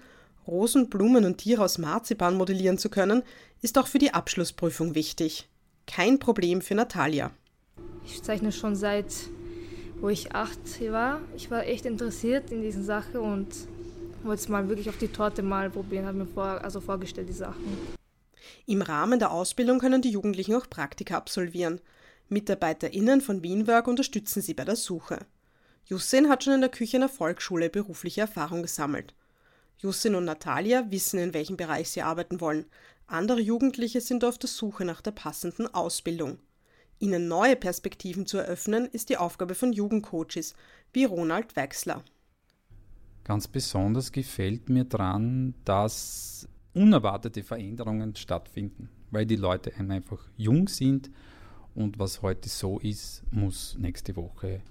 Rosen, 0.46 0.90
Blumen 0.90 1.24
und 1.24 1.38
Tiere 1.38 1.64
aus 1.64 1.78
Marzipan 1.78 2.36
modellieren 2.36 2.76
zu 2.76 2.90
können, 2.90 3.22
ist 3.62 3.78
auch 3.78 3.86
für 3.86 3.98
die 3.98 4.12
Abschlussprüfung 4.12 4.94
wichtig. 4.94 5.48
Kein 5.86 6.18
Problem 6.18 6.60
für 6.60 6.74
Natalia. 6.74 7.30
Ich 8.04 8.22
zeichne 8.22 8.52
schon 8.52 8.76
seit, 8.76 9.12
wo 10.00 10.08
ich 10.08 10.34
acht 10.34 10.58
war. 10.90 11.20
Ich 11.36 11.50
war 11.50 11.66
echt 11.66 11.86
interessiert 11.86 12.50
in 12.50 12.62
dieser 12.62 12.82
Sache 12.82 13.20
und 13.20 13.48
wollte 14.22 14.42
es 14.42 14.48
mal 14.48 14.68
wirklich 14.68 14.88
auf 14.88 14.98
die 14.98 15.08
Torte 15.08 15.42
mal 15.42 15.70
probieren, 15.70 16.06
habe 16.06 16.18
mir 16.18 16.26
vor, 16.26 16.44
also 16.44 16.80
vorgestellt 16.80 17.28
die 17.28 17.34
Sachen. 17.34 17.78
Im 18.66 18.82
Rahmen 18.82 19.18
der 19.18 19.30
Ausbildung 19.30 19.78
können 19.78 20.02
die 20.02 20.10
Jugendlichen 20.10 20.54
auch 20.54 20.68
Praktika 20.68 21.16
absolvieren. 21.16 21.80
MitarbeiterInnen 22.28 23.20
von 23.20 23.42
Wienwerk 23.42 23.86
unterstützen 23.86 24.40
sie 24.40 24.54
bei 24.54 24.64
der 24.64 24.76
Suche. 24.76 25.18
Jussin 25.86 26.30
hat 26.30 26.44
schon 26.44 26.54
in 26.54 26.60
der 26.62 26.70
Küche 26.70 26.96
einer 26.96 27.10
Volksschule 27.10 27.68
berufliche 27.68 28.22
Erfahrung 28.22 28.62
gesammelt. 28.62 29.14
Jussin 29.78 30.14
und 30.14 30.24
Natalia 30.24 30.90
wissen, 30.90 31.18
in 31.18 31.34
welchem 31.34 31.58
Bereich 31.58 31.90
sie 31.90 32.00
arbeiten 32.00 32.40
wollen. 32.40 32.64
Andere 33.06 33.40
Jugendliche 33.40 34.00
sind 34.00 34.24
auf 34.24 34.38
der 34.38 34.48
Suche 34.48 34.84
nach 34.84 35.00
der 35.00 35.10
passenden 35.10 35.66
Ausbildung. 35.66 36.38
Ihnen 36.98 37.28
neue 37.28 37.56
Perspektiven 37.56 38.26
zu 38.26 38.38
eröffnen, 38.38 38.86
ist 38.86 39.10
die 39.10 39.18
Aufgabe 39.18 39.54
von 39.54 39.72
Jugendcoaches 39.72 40.54
wie 40.92 41.04
Ronald 41.04 41.54
Weixler. 41.56 42.02
Ganz 43.24 43.48
besonders 43.48 44.12
gefällt 44.12 44.68
mir 44.68 44.84
daran, 44.84 45.54
dass 45.64 46.48
unerwartete 46.72 47.42
Veränderungen 47.42 48.16
stattfinden, 48.16 48.88
weil 49.10 49.26
die 49.26 49.36
Leute 49.36 49.74
einfach 49.76 50.26
jung 50.36 50.68
sind 50.68 51.10
und 51.74 51.98
was 51.98 52.22
heute 52.22 52.48
so 52.48 52.78
ist, 52.78 53.22
muss 53.30 53.76
nächste 53.78 54.16
Woche 54.16 54.62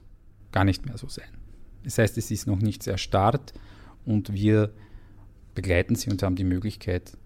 gar 0.51 0.63
nicht 0.63 0.85
mehr 0.85 0.97
so 0.97 1.07
sein. 1.07 1.37
Das 1.83 1.97
heißt, 1.97 2.17
es 2.17 2.31
ist 2.31 2.47
noch 2.47 2.59
nicht 2.59 2.83
sehr 2.83 2.97
stark 2.97 3.53
und 4.05 4.33
wir 4.33 4.73
begleiten 5.53 5.95
sie 5.95 6.09
und 6.09 6.23
haben 6.23 6.35
die 6.35 6.43
Möglichkeit, 6.43 7.17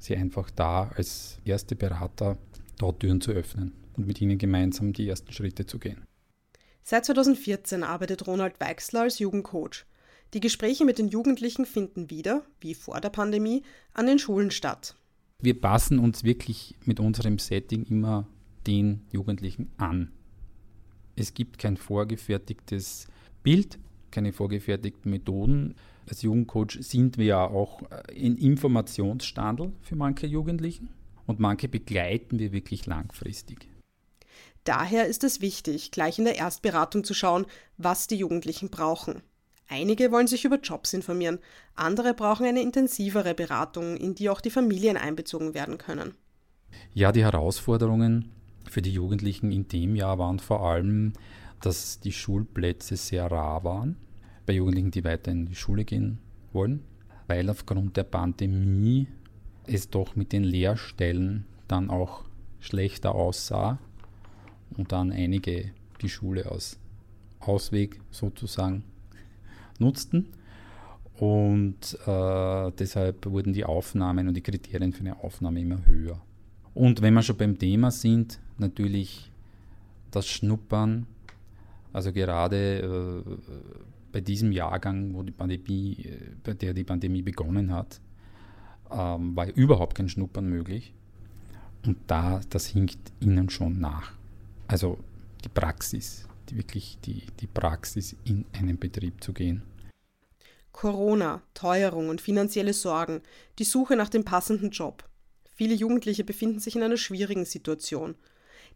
sie 0.00 0.16
einfach 0.16 0.50
da 0.50 0.90
als 0.96 1.38
erste 1.44 1.76
Berater 1.76 2.36
dort 2.78 3.00
Türen 3.00 3.20
zu 3.20 3.30
öffnen 3.30 3.72
und 3.96 4.06
mit 4.06 4.20
ihnen 4.20 4.38
gemeinsam 4.38 4.92
die 4.92 5.08
ersten 5.08 5.32
Schritte 5.32 5.66
zu 5.66 5.78
gehen. 5.78 6.04
Seit 6.82 7.04
2014 7.04 7.84
arbeitet 7.84 8.26
Ronald 8.26 8.58
Weixler 8.58 9.02
als 9.02 9.18
Jugendcoach. 9.18 9.84
Die 10.34 10.40
Gespräche 10.40 10.84
mit 10.84 10.98
den 10.98 11.08
Jugendlichen 11.08 11.66
finden 11.66 12.08
wieder, 12.10 12.42
wie 12.60 12.74
vor 12.74 13.00
der 13.00 13.10
Pandemie, 13.10 13.62
an 13.92 14.06
den 14.06 14.18
Schulen 14.18 14.50
statt. 14.50 14.96
Wir 15.40 15.60
passen 15.60 15.98
uns 15.98 16.24
wirklich 16.24 16.74
mit 16.84 17.00
unserem 17.00 17.38
Setting 17.38 17.84
immer 17.84 18.26
den 18.66 19.02
Jugendlichen 19.12 19.70
an. 19.76 20.12
Es 21.16 21.34
gibt 21.34 21.58
kein 21.58 21.76
vorgefertigtes 21.76 23.08
Bild, 23.42 23.78
keine 24.10 24.32
vorgefertigten 24.32 25.10
Methoden. 25.10 25.74
Als 26.10 26.22
Jugendcoach 26.22 26.78
sind 26.80 27.18
wir 27.18 27.24
ja 27.24 27.44
auch 27.44 27.82
ein 28.10 28.36
Informationsstandel 28.36 29.72
für 29.80 29.94
manche 29.94 30.26
Jugendlichen 30.26 30.88
und 31.26 31.38
manche 31.38 31.68
begleiten 31.68 32.40
wir 32.40 32.50
wirklich 32.50 32.86
langfristig. 32.86 33.68
Daher 34.64 35.06
ist 35.06 35.22
es 35.22 35.40
wichtig, 35.40 35.92
gleich 35.92 36.18
in 36.18 36.24
der 36.24 36.34
Erstberatung 36.34 37.04
zu 37.04 37.14
schauen, 37.14 37.46
was 37.76 38.08
die 38.08 38.16
Jugendlichen 38.16 38.70
brauchen. 38.70 39.22
Einige 39.68 40.10
wollen 40.10 40.26
sich 40.26 40.44
über 40.44 40.58
Jobs 40.58 40.92
informieren, 40.94 41.38
andere 41.76 42.12
brauchen 42.12 42.44
eine 42.44 42.60
intensivere 42.60 43.34
Beratung, 43.34 43.96
in 43.96 44.16
die 44.16 44.30
auch 44.30 44.40
die 44.40 44.50
Familien 44.50 44.96
einbezogen 44.96 45.54
werden 45.54 45.78
können. 45.78 46.16
Ja, 46.92 47.12
die 47.12 47.22
Herausforderungen 47.22 48.32
für 48.68 48.82
die 48.82 48.92
Jugendlichen 48.92 49.52
in 49.52 49.68
dem 49.68 49.94
Jahr 49.94 50.18
waren 50.18 50.40
vor 50.40 50.68
allem, 50.68 51.12
dass 51.60 52.00
die 52.00 52.12
Schulplätze 52.12 52.96
sehr 52.96 53.30
rar 53.30 53.62
waren, 53.62 53.96
bei 54.46 54.54
Jugendlichen, 54.54 54.90
die 54.90 55.04
weiter 55.04 55.30
in 55.30 55.46
die 55.46 55.54
Schule 55.54 55.84
gehen 55.84 56.18
wollen, 56.52 56.82
weil 57.26 57.48
aufgrund 57.48 57.96
der 57.96 58.04
Pandemie 58.04 59.06
es 59.66 59.90
doch 59.90 60.16
mit 60.16 60.32
den 60.32 60.44
Lehrstellen 60.44 61.44
dann 61.68 61.90
auch 61.90 62.24
schlechter 62.58 63.14
aussah 63.14 63.78
und 64.76 64.92
dann 64.92 65.12
einige 65.12 65.70
die 66.00 66.08
Schule 66.08 66.50
als 66.50 66.78
Ausweg 67.40 68.00
sozusagen 68.10 68.84
nutzten. 69.78 70.26
Und 71.18 71.98
äh, 72.06 72.72
deshalb 72.78 73.26
wurden 73.26 73.52
die 73.52 73.64
Aufnahmen 73.64 74.28
und 74.28 74.34
die 74.34 74.42
Kriterien 74.42 74.92
für 74.92 75.00
eine 75.00 75.22
Aufnahme 75.22 75.60
immer 75.60 75.84
höher. 75.86 76.20
Und 76.72 77.02
wenn 77.02 77.14
wir 77.14 77.22
schon 77.22 77.36
beim 77.36 77.58
Thema 77.58 77.90
sind, 77.90 78.40
natürlich 78.58 79.30
das 80.10 80.26
Schnuppern. 80.26 81.06
Also 81.92 82.12
gerade 82.12 83.24
äh, 83.26 83.30
bei 84.12 84.20
diesem 84.20 84.52
Jahrgang, 84.52 85.14
wo 85.14 85.22
die 85.22 85.32
Pandemie, 85.32 86.04
äh, 86.04 86.34
bei 86.42 86.54
der 86.54 86.74
die 86.74 86.84
Pandemie 86.84 87.22
begonnen 87.22 87.72
hat, 87.72 88.00
ähm, 88.90 89.36
war 89.36 89.48
überhaupt 89.54 89.96
kein 89.96 90.08
Schnuppern 90.08 90.48
möglich. 90.48 90.92
Und 91.86 91.98
da, 92.06 92.40
das 92.50 92.66
hinkt 92.66 92.98
ihnen 93.20 93.48
schon 93.48 93.80
nach. 93.80 94.12
Also 94.68 94.98
die 95.44 95.48
Praxis, 95.48 96.26
die 96.48 96.56
wirklich 96.56 96.98
die, 97.04 97.22
die 97.40 97.46
Praxis 97.46 98.16
in 98.24 98.44
einen 98.52 98.78
Betrieb 98.78 99.22
zu 99.22 99.32
gehen. 99.32 99.62
Corona, 100.72 101.42
Teuerung 101.54 102.08
und 102.08 102.20
finanzielle 102.20 102.72
Sorgen, 102.72 103.22
die 103.58 103.64
Suche 103.64 103.96
nach 103.96 104.08
dem 104.08 104.24
passenden 104.24 104.70
Job. 104.70 105.04
Viele 105.54 105.74
Jugendliche 105.74 106.24
befinden 106.24 106.58
sich 106.58 106.76
in 106.76 106.82
einer 106.82 106.96
schwierigen 106.96 107.44
Situation. 107.44 108.14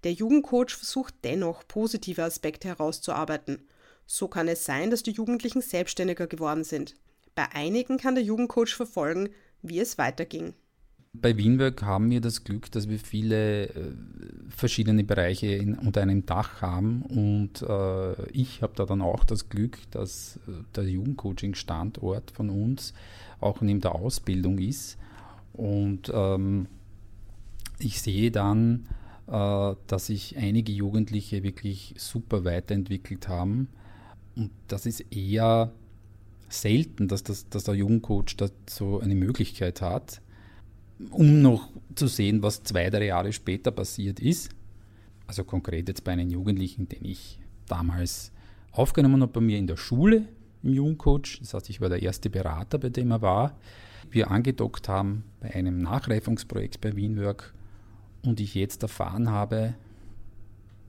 Der 0.02 0.12
Jugendcoach 0.12 0.70
versucht 0.70 1.14
dennoch, 1.24 1.66
positive 1.66 2.22
Aspekte 2.22 2.68
herauszuarbeiten. 2.68 3.66
So 4.06 4.28
kann 4.28 4.48
es 4.48 4.64
sein, 4.64 4.90
dass 4.90 5.02
die 5.02 5.12
Jugendlichen 5.12 5.62
selbstständiger 5.62 6.26
geworden 6.26 6.64
sind. 6.64 6.94
Bei 7.34 7.50
einigen 7.52 7.98
kann 7.98 8.14
der 8.14 8.24
Jugendcoach 8.24 8.74
verfolgen, 8.74 9.30
wie 9.62 9.80
es 9.80 9.98
weiterging. 9.98 10.54
Bei 11.16 11.36
Wienwork 11.36 11.82
haben 11.82 12.10
wir 12.10 12.20
das 12.20 12.42
Glück, 12.42 12.72
dass 12.72 12.88
wir 12.88 12.98
viele 12.98 13.68
äh, 13.68 13.92
verschiedene 14.48 15.04
Bereiche 15.04 15.46
in, 15.46 15.78
unter 15.78 16.02
einem 16.02 16.26
Dach 16.26 16.60
haben 16.60 17.02
und 17.02 17.62
äh, 17.62 18.30
ich 18.32 18.62
habe 18.62 18.72
da 18.74 18.84
dann 18.84 19.00
auch 19.00 19.22
das 19.22 19.48
Glück, 19.48 19.78
dass 19.92 20.40
äh, 20.48 20.64
der 20.74 20.84
Jugendcoaching-Standort 20.84 22.32
von 22.32 22.50
uns 22.50 22.94
auch 23.40 23.60
neben 23.60 23.80
der 23.80 23.94
Ausbildung 23.94 24.58
ist 24.58 24.98
und 25.52 26.10
ähm, 26.12 26.66
ich 27.78 28.02
sehe 28.02 28.32
dann, 28.32 28.88
äh, 29.28 29.74
dass 29.86 30.06
sich 30.06 30.36
einige 30.36 30.72
Jugendliche 30.72 31.44
wirklich 31.44 31.94
super 31.96 32.44
weiterentwickelt 32.44 33.28
haben 33.28 33.68
und 34.36 34.50
das 34.68 34.86
ist 34.86 35.00
eher 35.12 35.72
selten, 36.48 37.08
dass, 37.08 37.22
das, 37.22 37.48
dass 37.48 37.64
der 37.64 37.74
Jugendcoach 37.74 38.36
da 38.36 38.48
so 38.68 39.00
eine 39.00 39.14
Möglichkeit 39.14 39.80
hat 39.80 40.20
um 41.10 41.42
noch 41.42 41.70
zu 41.94 42.06
sehen, 42.06 42.42
was 42.42 42.62
zwei, 42.62 42.90
drei 42.90 43.06
Jahre 43.06 43.32
später 43.32 43.70
passiert 43.70 44.20
ist. 44.20 44.50
Also 45.26 45.44
konkret 45.44 45.88
jetzt 45.88 46.04
bei 46.04 46.12
einem 46.12 46.30
Jugendlichen, 46.30 46.88
den 46.88 47.04
ich 47.04 47.40
damals 47.66 48.32
aufgenommen 48.72 49.22
habe 49.22 49.32
bei 49.32 49.40
mir 49.40 49.58
in 49.58 49.66
der 49.66 49.76
Schule 49.76 50.28
im 50.62 50.72
Jugendcoach. 50.72 51.38
Das 51.40 51.54
heißt, 51.54 51.70
ich 51.70 51.80
war 51.80 51.88
der 51.88 52.02
erste 52.02 52.30
Berater, 52.30 52.78
bei 52.78 52.90
dem 52.90 53.10
er 53.10 53.22
war. 53.22 53.56
Wir 54.10 54.30
angedockt 54.30 54.88
haben 54.88 55.24
bei 55.40 55.54
einem 55.54 55.80
Nachreifungsprojekt 55.80 56.80
bei 56.80 56.94
Wienwork 56.94 57.54
und 58.22 58.40
ich 58.40 58.54
jetzt 58.54 58.82
erfahren 58.82 59.30
habe 59.30 59.74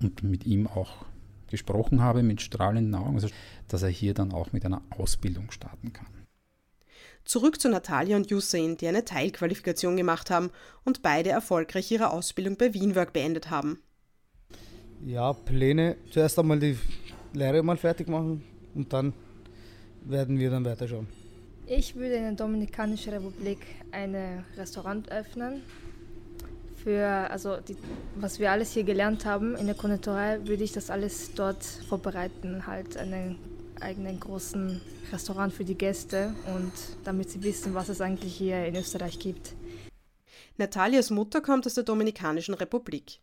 und 0.01 0.23
mit 0.23 0.45
ihm 0.45 0.67
auch 0.67 1.05
gesprochen 1.49 2.01
habe 2.01 2.23
mit 2.23 2.41
strahlenden 2.41 2.95
Augen, 2.95 3.15
also, 3.15 3.29
dass 3.67 3.83
er 3.83 3.89
hier 3.89 4.13
dann 4.13 4.31
auch 4.31 4.51
mit 4.51 4.65
einer 4.65 4.81
Ausbildung 4.97 5.51
starten 5.51 5.93
kann. 5.93 6.07
Zurück 7.25 7.59
zu 7.59 7.69
Natalia 7.69 8.17
und 8.17 8.31
Hussein, 8.31 8.77
die 8.77 8.87
eine 8.87 9.03
Teilqualifikation 9.03 9.97
gemacht 9.97 10.29
haben 10.29 10.51
und 10.83 11.01
beide 11.01 11.31
erfolgreich 11.31 11.89
ihre 11.91 12.11
Ausbildung 12.11 12.55
bei 12.55 12.73
Wienwork 12.73 13.13
beendet 13.13 13.49
haben. 13.49 13.79
Ja, 15.03 15.33
Pläne. 15.33 15.97
Zuerst 16.11 16.37
einmal 16.37 16.59
die 16.59 16.77
Lehre 17.33 17.63
mal 17.63 17.77
fertig 17.77 18.07
machen 18.07 18.43
und 18.75 18.93
dann 18.93 19.13
werden 20.05 20.37
wir 20.37 20.51
dann 20.51 20.65
weiterschauen. 20.65 21.07
Ich 21.67 21.95
würde 21.95 22.15
in 22.15 22.23
der 22.23 22.31
Dominikanischen 22.33 23.13
Republik 23.13 23.57
ein 23.91 24.15
Restaurant 24.55 25.11
öffnen. 25.11 25.63
Für, 26.85 27.31
also 27.31 27.57
die, 27.67 27.75
was 28.15 28.37
wir 28.37 28.51
alles 28.51 28.71
hier 28.71 28.83
gelernt 28.83 29.25
haben 29.25 29.55
in 29.55 29.65
der 29.65 29.73
Konditorei, 29.73 30.37
würde 30.45 30.63
ich 30.63 30.71
das 30.71 30.91
alles 30.91 31.33
dort 31.33 31.63
vorbereiten, 31.63 32.67
halt 32.67 32.95
einen 32.95 33.39
eigenen 33.81 34.19
großen 34.19 34.79
Restaurant 35.11 35.51
für 35.51 35.65
die 35.65 35.73
Gäste 35.73 36.35
und 36.55 36.71
damit 37.03 37.31
sie 37.31 37.41
wissen, 37.41 37.73
was 37.73 37.89
es 37.89 38.01
eigentlich 38.01 38.35
hier 38.35 38.65
in 38.65 38.75
Österreich 38.75 39.17
gibt. 39.17 39.55
Natalias 40.57 41.09
Mutter 41.09 41.41
kommt 41.41 41.65
aus 41.65 41.73
der 41.73 41.85
Dominikanischen 41.85 42.53
Republik. 42.53 43.19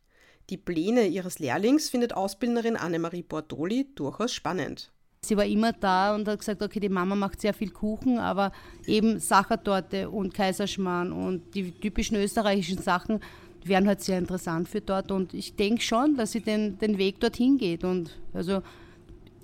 Die 0.50 0.57
Pläne 0.57 1.07
ihres 1.07 1.38
Lehrlings 1.38 1.88
findet 1.88 2.14
Ausbildnerin 2.14 2.75
Annemarie 2.75 3.23
Bordoli 3.23 3.87
durchaus 3.95 4.33
spannend. 4.35 4.90
Sie 5.25 5.37
war 5.37 5.45
immer 5.47 5.73
da 5.73 6.16
und 6.16 6.26
hat 6.26 6.40
gesagt, 6.40 6.62
okay, 6.62 6.81
die 6.81 6.88
Mama 6.88 7.14
macht 7.14 7.40
sehr 7.40 7.54
viel 7.54 7.71
Kuchen, 7.71 8.19
aber 8.19 8.50
eben 8.88 9.21
Sachertorte 9.21 10.11
und 10.11 10.35
Kaiserschmarrn 10.35 11.12
und 11.12 11.54
die 11.54 11.71
typischen 11.71 12.16
österreichischen 12.16 12.83
Sachen 12.83 13.21
wären 13.69 13.87
halt 13.87 14.00
sehr 14.00 14.19
interessant 14.19 14.69
für 14.69 14.81
dort 14.81 15.11
und 15.11 15.35
ich 15.35 15.54
denke 15.57 15.83
schon, 15.83 16.16
dass 16.16 16.33
sie 16.33 16.40
den, 16.40 16.78
den 16.78 16.99
Weg 16.99 17.21
dorthin 17.21 17.59
geht 17.59 17.85
und 17.85 18.19
also 18.33 18.62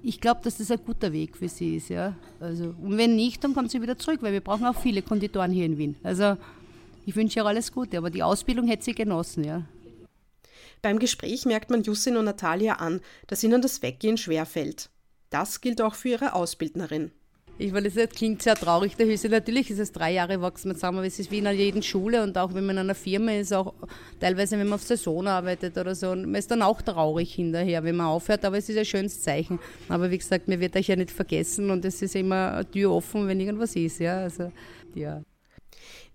ich 0.03 0.21
glaube, 0.21 0.41
dass 0.45 0.59
das 0.59 0.71
ein 0.71 0.79
guter 0.85 1.13
Weg 1.13 1.37
für 1.37 1.49
sie 1.49 1.77
ist. 1.77 1.89
Ja? 1.89 2.15
Also, 2.41 2.75
und 2.81 2.97
wenn 2.97 3.17
nicht, 3.17 3.43
dann 3.43 3.55
kommt 3.55 3.71
sie 3.71 3.83
wieder 3.83 3.99
zurück, 3.99 4.23
weil 4.23 4.33
wir 4.33 4.41
brauchen 4.41 4.65
auch 4.65 4.81
viele 4.81 5.03
Konditoren 5.03 5.51
hier 5.51 5.67
in 5.67 5.79
Wien. 5.79 5.97
Also 6.03 6.37
ich 7.05 7.17
wünsche 7.17 7.41
ihr 7.41 7.47
alles 7.47 7.73
Gute, 7.73 7.99
aber 7.99 8.11
die 8.11 8.23
Ausbildung 8.23 8.69
hätte 8.69 8.85
sie 8.85 8.95
genossen. 8.95 9.45
Ja. 9.45 9.63
Beim 10.83 10.99
Gespräch 10.99 11.47
merkt 11.47 11.71
man 11.71 11.83
Jussin 11.83 12.17
und 12.17 12.27
Natalia 12.27 12.75
an, 12.75 13.01
dass 13.27 13.43
ihnen 13.43 13.63
das 13.63 13.83
Weggehen 13.83 14.17
schwerfällt. 14.17 14.91
Das 15.31 15.61
gilt 15.61 15.83
auch 15.83 15.95
für 15.95 16.11
ihre 16.11 16.33
Ausbildnerin. 16.35 17.11
Ich 17.61 17.73
weil 17.73 17.83
das 17.83 17.95
klingt 18.11 18.41
sehr 18.41 18.55
traurig, 18.55 18.95
der 18.97 19.07
Höchste. 19.07 19.29
Natürlich 19.29 19.69
ist 19.69 19.81
es 19.81 19.91
drei 19.91 20.13
Jahre 20.13 20.35
erwachsen, 20.35 20.73
sagen 20.77 20.97
wir, 20.97 21.03
es 21.03 21.19
ist 21.19 21.33
wie 21.33 21.39
in 21.39 21.51
jeder 21.51 21.83
Schule 21.83 22.23
und 22.23 22.39
auch 22.39 22.55
wenn 22.55 22.65
man 22.65 22.77
in 22.77 22.83
einer 22.83 22.95
Firma 22.95 23.33
ist, 23.33 23.53
auch 23.53 23.75
teilweise, 24.21 24.57
wenn 24.57 24.69
man 24.69 24.75
auf 24.75 24.85
Saison 24.85 25.27
arbeitet 25.27 25.77
oder 25.77 25.97
so, 25.97 26.11
und 26.11 26.27
man 26.27 26.37
ist 26.37 26.53
dann 26.53 26.63
auch 26.63 26.81
traurig 26.83 27.35
hinterher, 27.35 27.83
wenn 27.83 27.97
man 27.97 28.07
aufhört, 28.07 28.45
aber 28.45 28.59
es 28.59 28.69
ist 28.69 28.79
ein 28.79 28.85
schönes 28.85 29.21
Zeichen. 29.23 29.59
Aber 29.89 30.09
wie 30.09 30.19
gesagt, 30.19 30.47
mir 30.47 30.61
wird 30.61 30.77
euch 30.77 30.87
ja 30.87 30.95
nicht 30.95 31.11
vergessen 31.11 31.71
und 31.71 31.85
es 31.85 32.01
ist 32.01 32.15
immer 32.15 32.53
eine 32.53 32.71
Tür 32.71 32.93
offen, 32.93 33.27
wenn 33.27 33.41
irgendwas 33.41 33.75
ist, 33.75 33.99
ja, 33.99 34.21
also, 34.21 34.53
ja. 34.95 35.21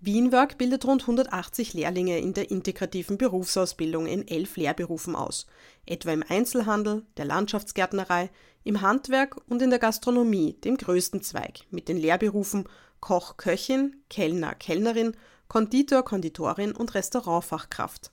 Wienwerk 0.05 0.57
bildet 0.57 0.83
rund 0.83 1.03
180 1.03 1.73
Lehrlinge 1.73 2.19
in 2.19 2.33
der 2.33 2.51
integrativen 2.51 3.17
Berufsausbildung 3.17 4.05
in 4.05 4.27
elf 4.27 4.57
Lehrberufen 4.57 5.15
aus, 5.15 5.47
etwa 5.85 6.11
im 6.11 6.25
Einzelhandel, 6.27 7.05
der 7.15 7.23
Landschaftsgärtnerei, 7.23 8.29
im 8.65 8.81
Handwerk 8.81 9.37
und 9.47 9.61
in 9.61 9.69
der 9.69 9.79
Gastronomie, 9.79 10.59
dem 10.59 10.75
größten 10.75 11.21
Zweig, 11.21 11.61
mit 11.71 11.87
den 11.87 11.95
Lehrberufen 11.95 12.65
Koch, 12.99 13.37
Köchin, 13.37 13.95
Kellner, 14.09 14.55
Kellnerin, 14.55 15.15
Konditor, 15.47 16.03
Konditorin 16.03 16.73
und 16.73 16.95
Restaurantfachkraft. 16.95 18.11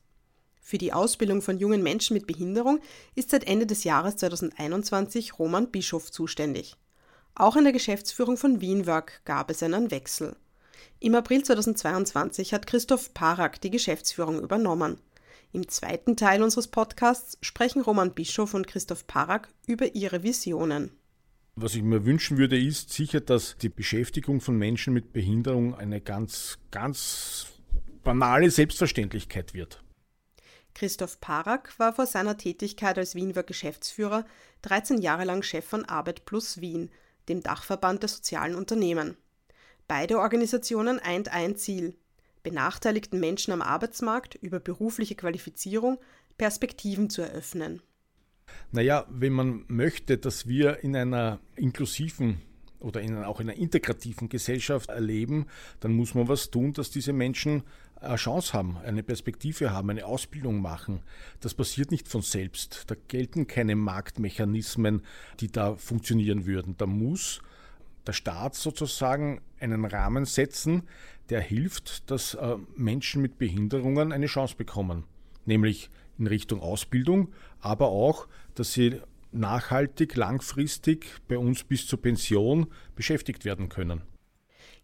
Für 0.60 0.78
die 0.78 0.92
Ausbildung 0.92 1.42
von 1.42 1.58
jungen 1.58 1.82
Menschen 1.82 2.14
mit 2.14 2.28
Behinderung 2.28 2.78
ist 3.16 3.30
seit 3.30 3.42
Ende 3.48 3.66
des 3.66 3.82
Jahres 3.82 4.14
2021 4.14 5.40
Roman 5.40 5.72
Bischof 5.72 6.12
zuständig. 6.12 6.76
Auch 7.34 7.56
in 7.56 7.64
der 7.64 7.72
Geschäftsführung 7.72 8.36
von 8.36 8.60
Wienwerk 8.60 9.22
gab 9.24 9.50
es 9.50 9.60
einen 9.64 9.90
Wechsel. 9.90 10.36
Im 10.98 11.14
April 11.14 11.42
2022 11.42 12.52
hat 12.52 12.66
Christoph 12.66 13.14
Parak 13.14 13.60
die 13.60 13.70
Geschäftsführung 13.70 14.40
übernommen. 14.40 14.98
Im 15.52 15.68
zweiten 15.68 16.16
Teil 16.16 16.42
unseres 16.42 16.68
Podcasts 16.68 17.38
sprechen 17.40 17.82
Roman 17.82 18.14
Bischof 18.14 18.54
und 18.54 18.66
Christoph 18.66 19.06
Parak 19.06 19.48
über 19.66 19.94
ihre 19.94 20.22
Visionen. 20.22 20.92
Was 21.56 21.74
ich 21.74 21.82
mir 21.82 22.04
wünschen 22.04 22.38
würde, 22.38 22.58
ist 22.58 22.92
sicher, 22.92 23.20
dass 23.20 23.56
die 23.58 23.68
Beschäftigung 23.68 24.40
von 24.40 24.56
Menschen 24.56 24.94
mit 24.94 25.12
Behinderung 25.12 25.74
eine 25.74 26.00
ganz, 26.00 26.58
ganz 26.70 27.46
banale 28.04 28.50
Selbstverständlichkeit 28.50 29.52
wird. 29.54 29.82
Christoph 30.74 31.20
Parak 31.20 31.78
war 31.78 31.92
vor 31.92 32.06
seiner 32.06 32.36
Tätigkeit 32.36 32.96
als 32.96 33.14
Wienwer 33.14 33.42
Geschäftsführer 33.42 34.24
13 34.62 34.98
Jahre 35.02 35.24
lang 35.24 35.42
Chef 35.42 35.64
von 35.64 35.84
Arbeit 35.84 36.24
Plus 36.24 36.60
Wien, 36.60 36.90
dem 37.28 37.42
Dachverband 37.42 38.02
der 38.02 38.08
sozialen 38.08 38.54
Unternehmen. 38.54 39.16
Beide 39.90 40.20
Organisationen 40.20 41.00
eint 41.00 41.32
ein 41.32 41.56
Ziel, 41.56 41.96
benachteiligten 42.44 43.18
Menschen 43.18 43.52
am 43.52 43.60
Arbeitsmarkt 43.60 44.36
über 44.36 44.60
berufliche 44.60 45.16
Qualifizierung 45.16 45.98
Perspektiven 46.38 47.10
zu 47.10 47.22
eröffnen. 47.22 47.82
Naja, 48.70 49.04
wenn 49.10 49.32
man 49.32 49.64
möchte, 49.66 50.16
dass 50.16 50.46
wir 50.46 50.84
in 50.84 50.94
einer 50.94 51.40
inklusiven 51.56 52.40
oder 52.78 53.00
in, 53.00 53.16
auch 53.24 53.40
in 53.40 53.50
einer 53.50 53.58
integrativen 53.58 54.28
Gesellschaft 54.28 54.90
erleben, 54.90 55.46
dann 55.80 55.92
muss 55.94 56.14
man 56.14 56.28
was 56.28 56.52
tun, 56.52 56.72
dass 56.72 56.92
diese 56.92 57.12
Menschen 57.12 57.64
eine 57.96 58.14
Chance 58.14 58.52
haben, 58.52 58.76
eine 58.84 59.02
Perspektive 59.02 59.72
haben, 59.72 59.90
eine 59.90 60.06
Ausbildung 60.06 60.62
machen. 60.62 61.00
Das 61.40 61.52
passiert 61.52 61.90
nicht 61.90 62.06
von 62.06 62.22
selbst. 62.22 62.84
Da 62.86 62.94
gelten 63.08 63.48
keine 63.48 63.74
Marktmechanismen, 63.74 65.02
die 65.40 65.50
da 65.50 65.74
funktionieren 65.74 66.46
würden. 66.46 66.76
Da 66.76 66.86
muss 66.86 67.42
der 68.06 68.12
Staat 68.12 68.54
sozusagen 68.54 69.40
einen 69.58 69.84
Rahmen 69.84 70.24
setzen, 70.24 70.88
der 71.28 71.40
hilft, 71.40 72.10
dass 72.10 72.34
äh, 72.34 72.56
Menschen 72.76 73.22
mit 73.22 73.38
Behinderungen 73.38 74.12
eine 74.12 74.26
Chance 74.26 74.56
bekommen. 74.56 75.04
Nämlich 75.44 75.90
in 76.18 76.26
Richtung 76.26 76.60
Ausbildung, 76.60 77.32
aber 77.60 77.88
auch, 77.88 78.28
dass 78.54 78.72
sie 78.72 79.00
nachhaltig, 79.32 80.16
langfristig 80.16 81.06
bei 81.28 81.38
uns 81.38 81.64
bis 81.64 81.86
zur 81.86 82.02
Pension 82.02 82.66
beschäftigt 82.94 83.44
werden 83.44 83.68
können. 83.68 84.02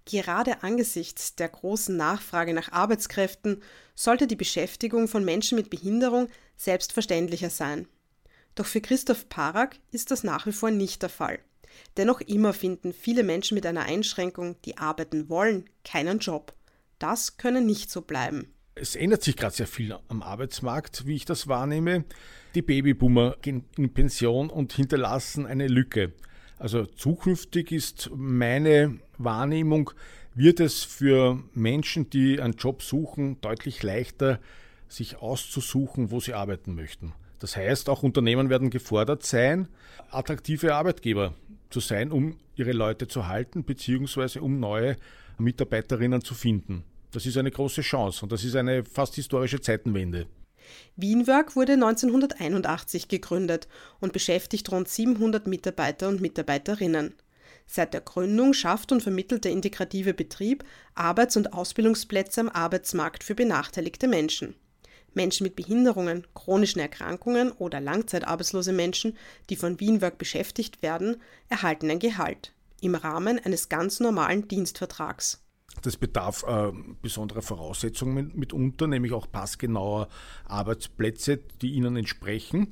Gerade 0.04 0.62
angesichts 0.62 1.34
der 1.34 1.48
großen 1.48 1.96
Nachfrage 1.96 2.54
nach 2.54 2.70
Arbeitskräften 2.70 3.60
sollte 3.96 4.28
die 4.28 4.36
Beschäftigung 4.36 5.08
von 5.08 5.24
Menschen 5.24 5.56
mit 5.56 5.68
Behinderung 5.68 6.28
selbstverständlicher 6.56 7.50
sein. 7.50 7.88
Doch 8.54 8.66
für 8.66 8.80
Christoph 8.80 9.28
Parak 9.28 9.76
ist 9.90 10.12
das 10.12 10.22
nach 10.22 10.46
wie 10.46 10.52
vor 10.52 10.70
nicht 10.70 11.02
der 11.02 11.08
Fall. 11.08 11.40
Dennoch 11.96 12.20
immer 12.20 12.52
finden 12.52 12.92
viele 12.92 13.22
Menschen 13.22 13.54
mit 13.54 13.66
einer 13.66 13.84
Einschränkung, 13.84 14.56
die 14.64 14.78
arbeiten 14.78 15.28
wollen, 15.28 15.64
keinen 15.84 16.18
Job. 16.18 16.54
Das 16.98 17.36
könne 17.36 17.60
nicht 17.60 17.90
so 17.90 18.02
bleiben. 18.02 18.52
Es 18.74 18.94
ändert 18.94 19.22
sich 19.22 19.36
gerade 19.36 19.54
sehr 19.54 19.66
viel 19.66 19.96
am 20.08 20.22
Arbeitsmarkt, 20.22 21.06
wie 21.06 21.16
ich 21.16 21.24
das 21.24 21.48
wahrnehme. 21.48 22.04
Die 22.54 22.62
Babyboomer 22.62 23.36
gehen 23.40 23.64
in 23.76 23.92
Pension 23.92 24.50
und 24.50 24.72
hinterlassen 24.72 25.46
eine 25.46 25.66
Lücke. 25.66 26.12
Also 26.58 26.84
zukünftig 26.84 27.72
ist 27.72 28.10
meine 28.14 28.98
Wahrnehmung, 29.18 29.90
wird 30.34 30.60
es 30.60 30.84
für 30.84 31.42
Menschen, 31.54 32.10
die 32.10 32.40
einen 32.40 32.54
Job 32.54 32.82
suchen, 32.82 33.40
deutlich 33.40 33.82
leichter, 33.82 34.40
sich 34.88 35.16
auszusuchen, 35.16 36.10
wo 36.10 36.20
sie 36.20 36.34
arbeiten 36.34 36.74
möchten. 36.74 37.14
Das 37.38 37.56
heißt, 37.56 37.88
auch 37.88 38.02
Unternehmen 38.02 38.50
werden 38.50 38.70
gefordert 38.70 39.24
sein, 39.24 39.68
attraktive 40.10 40.74
Arbeitgeber 40.74 41.34
zu 41.70 41.80
sein, 41.80 42.12
um 42.12 42.36
ihre 42.54 42.72
Leute 42.72 43.08
zu 43.08 43.26
halten, 43.26 43.64
beziehungsweise 43.64 44.40
um 44.40 44.60
neue 44.60 44.96
Mitarbeiterinnen 45.38 46.22
zu 46.22 46.34
finden. 46.34 46.84
Das 47.12 47.26
ist 47.26 47.36
eine 47.36 47.50
große 47.50 47.82
Chance 47.82 48.24
und 48.24 48.32
das 48.32 48.44
ist 48.44 48.56
eine 48.56 48.84
fast 48.84 49.14
historische 49.14 49.60
Zeitenwende. 49.60 50.26
Wienwerk 50.96 51.54
wurde 51.56 51.74
1981 51.74 53.08
gegründet 53.08 53.68
und 54.00 54.12
beschäftigt 54.12 54.70
rund 54.72 54.88
700 54.88 55.46
Mitarbeiter 55.46 56.08
und 56.08 56.20
Mitarbeiterinnen. 56.20 57.14
Seit 57.66 57.94
der 57.94 58.00
Gründung 58.00 58.52
schafft 58.52 58.92
und 58.92 59.02
vermittelt 59.02 59.44
der 59.44 59.52
integrative 59.52 60.14
Betrieb 60.14 60.64
Arbeits- 60.94 61.36
und 61.36 61.52
Ausbildungsplätze 61.52 62.40
am 62.40 62.48
Arbeitsmarkt 62.48 63.24
für 63.24 63.34
benachteiligte 63.34 64.08
Menschen. 64.08 64.54
Menschen 65.16 65.44
mit 65.44 65.56
Behinderungen, 65.56 66.26
chronischen 66.34 66.80
Erkrankungen 66.80 67.52
oder 67.52 67.80
langzeitarbeitslose 67.80 68.72
Menschen, 68.72 69.16
die 69.50 69.56
von 69.56 69.80
Wienwerk 69.80 70.18
beschäftigt 70.18 70.82
werden, 70.82 71.16
erhalten 71.48 71.90
ein 71.90 71.98
Gehalt 71.98 72.52
im 72.80 72.94
Rahmen 72.94 73.38
eines 73.38 73.68
ganz 73.68 74.00
normalen 74.00 74.48
Dienstvertrags. 74.48 75.42
Das 75.82 75.96
bedarf 75.96 76.44
äh, 76.46 76.72
besonderer 77.02 77.42
Voraussetzungen 77.42 78.32
mitunter, 78.34 78.86
nämlich 78.86 79.12
auch 79.12 79.30
passgenauer 79.30 80.08
Arbeitsplätze, 80.44 81.38
die 81.60 81.72
ihnen 81.72 81.96
entsprechen. 81.96 82.68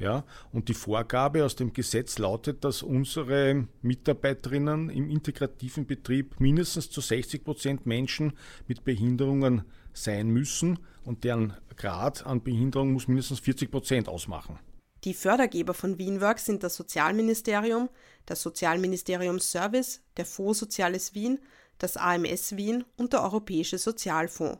Ja, 0.00 0.24
und 0.52 0.68
die 0.68 0.74
Vorgabe 0.74 1.44
aus 1.44 1.56
dem 1.56 1.72
Gesetz 1.72 2.18
lautet, 2.18 2.62
dass 2.64 2.84
unsere 2.84 3.66
Mitarbeiterinnen 3.82 4.90
im 4.90 5.10
integrativen 5.10 5.86
Betrieb 5.86 6.38
mindestens 6.38 6.88
zu 6.88 7.00
60 7.00 7.42
Prozent 7.42 7.84
Menschen 7.84 8.34
mit 8.68 8.84
Behinderungen 8.84 9.62
sein 10.02 10.28
müssen 10.28 10.78
und 11.04 11.24
deren 11.24 11.54
Grad 11.76 12.26
an 12.26 12.42
Behinderung 12.42 12.92
muss 12.92 13.08
mindestens 13.08 13.40
40 13.40 13.70
Prozent 13.70 14.08
ausmachen. 14.08 14.58
Die 15.04 15.14
Fördergeber 15.14 15.74
von 15.74 15.98
Wienwork 15.98 16.40
sind 16.40 16.64
das 16.64 16.74
Sozialministerium, 16.74 17.88
das 18.26 18.42
Sozialministerium 18.42 19.38
Service, 19.38 20.02
der 20.16 20.26
Fonds 20.26 20.58
Soziales 20.58 21.14
Wien, 21.14 21.38
das 21.78 21.96
AMS 21.96 22.56
Wien 22.56 22.84
und 22.96 23.12
der 23.12 23.22
Europäische 23.22 23.78
Sozialfonds. 23.78 24.58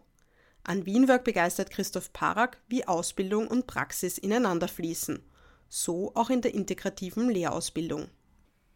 An 0.62 0.86
Wienwerk 0.86 1.24
begeistert 1.24 1.70
Christoph 1.70 2.12
Parak, 2.12 2.58
wie 2.68 2.86
Ausbildung 2.86 3.48
und 3.48 3.66
Praxis 3.66 4.18
ineinander 4.18 4.68
fließen. 4.68 5.20
So 5.68 6.12
auch 6.14 6.30
in 6.30 6.40
der 6.40 6.54
integrativen 6.54 7.28
Lehrausbildung. 7.30 8.08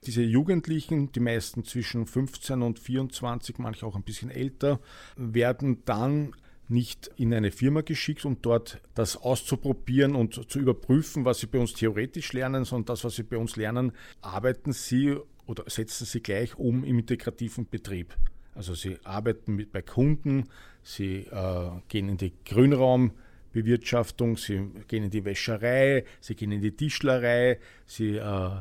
Diese 0.05 0.23
Jugendlichen, 0.23 1.13
die 1.13 1.21
meisten 1.21 1.65
zwischen 1.65 2.07
15 2.07 2.63
und 2.63 2.81
24, 2.81 3.59
manche 3.59 3.87
auch 3.87 3.95
ein 3.95 4.03
bisschen 4.03 4.31
älter, 4.31 4.81
werden 5.17 5.85
dann 5.85 6.35
nicht 6.73 7.11
in 7.17 7.33
eine 7.33 7.53
Firma 7.53 7.83
geschickt, 7.83 8.25
um 8.25 8.41
dort 8.43 8.81
das 8.95 9.17
auszuprobieren 9.17 10.15
und 10.15 10.51
zu 10.51 10.59
überprüfen, 10.59 11.25
was 11.25 11.39
sie 11.39 11.47
bei 11.47 11.59
uns 11.59 11.75
theoretisch 11.75 12.33
lernen, 12.33 12.65
sondern 12.65 12.87
das, 12.87 13.05
was 13.05 13.17
sie 13.17 13.23
bei 13.23 13.37
uns 13.37 13.57
lernen, 13.57 13.93
arbeiten 14.21 14.73
sie 14.73 15.17
oder 15.47 15.65
setzen 15.69 16.07
sie 16.07 16.21
gleich 16.21 16.57
um 16.57 16.85
im 16.85 16.99
integrativen 16.99 17.69
Betrieb. 17.69 18.17
Also 18.55 18.75
sie 18.75 18.99
arbeiten 19.05 19.57
mit, 19.57 19.73
bei 19.73 19.83
Kunden, 19.83 20.49
sie 20.83 21.27
äh, 21.31 21.71
gehen 21.89 22.09
in 22.09 22.17
die 22.17 22.33
Grünraumbewirtschaftung, 22.45 24.37
sie 24.37 24.71
gehen 24.89 25.05
in 25.05 25.11
die 25.11 25.25
Wäscherei, 25.25 26.05
sie 26.21 26.35
gehen 26.35 26.53
in 26.53 26.61
die 26.61 26.77
Tischlerei, 26.77 27.59
sie 27.87 28.17
äh, 28.17 28.21
äh, 28.21 28.61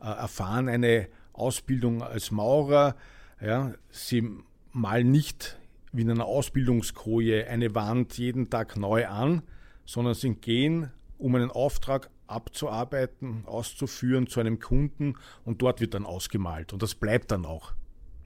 erfahren 0.00 0.68
eine 0.68 1.08
Ausbildung 1.32 2.02
als 2.02 2.30
Maurer. 2.30 2.96
Ja, 3.40 3.74
sie 3.90 4.30
malen 4.72 5.10
nicht 5.10 5.58
wie 5.96 6.02
in 6.02 6.10
einer 6.10 6.26
Ausbildungskoje 6.26 7.46
eine 7.48 7.74
Wand 7.74 8.18
jeden 8.18 8.50
Tag 8.50 8.76
neu 8.76 9.06
an, 9.06 9.42
sondern 9.84 10.14
sie 10.14 10.34
gehen, 10.34 10.90
um 11.18 11.34
einen 11.34 11.50
Auftrag 11.50 12.10
abzuarbeiten, 12.26 13.44
auszuführen 13.46 14.26
zu 14.26 14.40
einem 14.40 14.58
Kunden 14.58 15.14
und 15.44 15.62
dort 15.62 15.80
wird 15.80 15.94
dann 15.94 16.04
ausgemalt 16.04 16.72
und 16.72 16.82
das 16.82 16.94
bleibt 16.94 17.30
dann 17.30 17.46
auch. 17.46 17.72